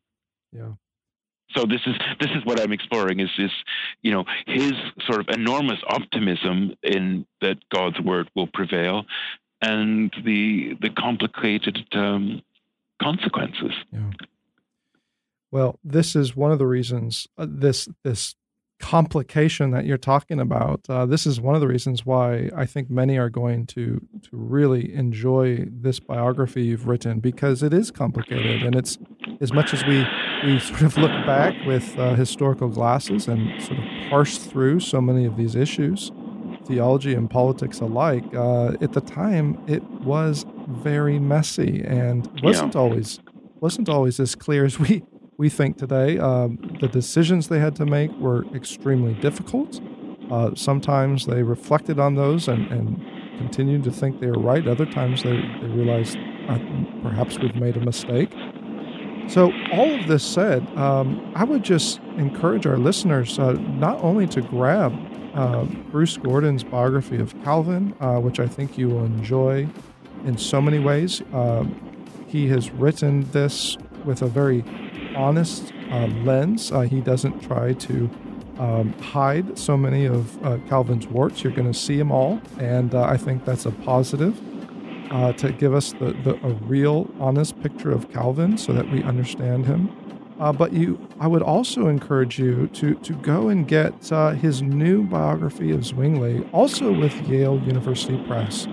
[0.54, 0.72] yeah.
[1.56, 3.52] So this is this is what I'm exploring is this,
[4.02, 4.74] you know, his
[5.06, 9.06] sort of enormous optimism in that God's word will prevail,
[9.62, 12.42] and the the complicated um,
[13.02, 13.72] consequences.
[13.92, 14.12] Yeah.
[15.52, 18.36] Well, this is one of the reasons uh, this this
[18.80, 20.82] complication that you're talking about.
[20.88, 24.30] Uh, this is one of the reasons why I think many are going to to
[24.32, 28.98] really enjoy this biography you've written because it is complicated, and it's
[29.40, 30.06] as much as we
[30.44, 35.02] we sort of look back with uh, historical glasses and sort of parse through so
[35.02, 36.12] many of these issues,
[36.66, 38.24] theology and politics alike.
[38.34, 42.82] Uh, at the time, it was very messy and wasn't yeah.
[42.82, 43.20] always
[43.60, 45.04] wasn't always as clear as we
[45.38, 46.18] we think today.
[46.18, 49.80] Um, the decisions they had to make were extremely difficult.
[50.32, 53.02] Uh, sometimes they reflected on those and, and,
[53.38, 54.68] continued to think they were right.
[54.68, 56.18] Other times they, they realized
[56.50, 56.58] uh,
[57.04, 58.34] perhaps we've made a mistake.
[59.28, 64.26] So, all of this said, um, I would just encourage our listeners uh, not only
[64.28, 64.94] to grab
[65.34, 69.68] uh, Bruce Gordon's biography of Calvin, uh, which I think you will enjoy
[70.26, 71.22] in so many ways.
[71.34, 71.76] Um,
[72.28, 74.64] he has written this with a very
[75.16, 76.72] honest uh, lens.
[76.72, 78.10] Uh, he doesn't try to
[78.60, 81.44] um, hide so many of uh, Calvin's warts.
[81.44, 84.40] You're going to see them all, and uh, I think that's a positive
[85.12, 89.04] uh, to give us the, the, a real, honest picture of Calvin, so that we
[89.04, 89.90] understand him.
[90.40, 93.94] Uh, but you, I would also encourage you to to go and get
[94.40, 98.68] his new biography of Zwingli, also with Yale University Press.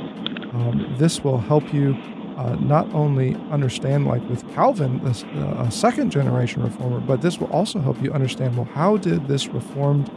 [0.52, 1.96] Um, this will help you
[2.36, 7.50] uh, not only understand, like with Calvin, uh, a second generation reformer, but this will
[7.50, 10.10] also help you understand well, how did this reformed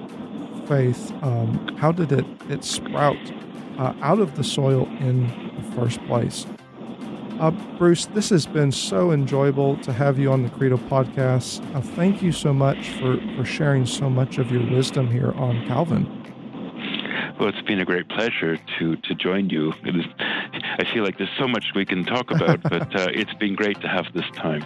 [0.67, 3.17] faith, um, how did it, it sprout
[3.77, 6.45] uh, out of the soil in the first place?
[7.39, 11.63] Uh, Bruce, this has been so enjoyable to have you on the Credo podcast.
[11.75, 15.63] Uh, thank you so much for, for sharing so much of your wisdom here on
[15.67, 16.05] Calvin.
[17.39, 19.71] Well, it's been a great pleasure to to join you.
[19.83, 23.33] It is, I feel like there's so much we can talk about, but uh, it's
[23.35, 24.65] been great to have this time.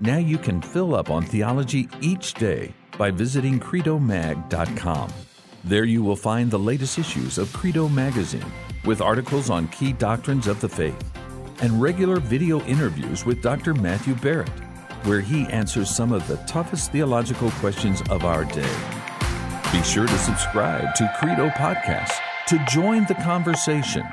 [0.00, 5.12] Now you can fill up on theology each day by visiting credomag.com.
[5.66, 8.44] There you will find the latest issues of Credo magazine
[8.84, 11.02] with articles on key doctrines of the faith
[11.62, 13.72] and regular video interviews with Dr.
[13.72, 14.50] Matthew Barrett,
[15.04, 18.76] where he answers some of the toughest theological questions of our day.
[19.72, 22.12] Be sure to subscribe to Credo Podcast
[22.48, 24.04] to join the conversation,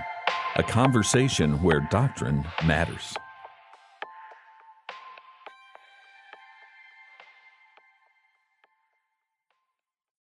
[0.56, 3.14] a conversation where doctrine matters.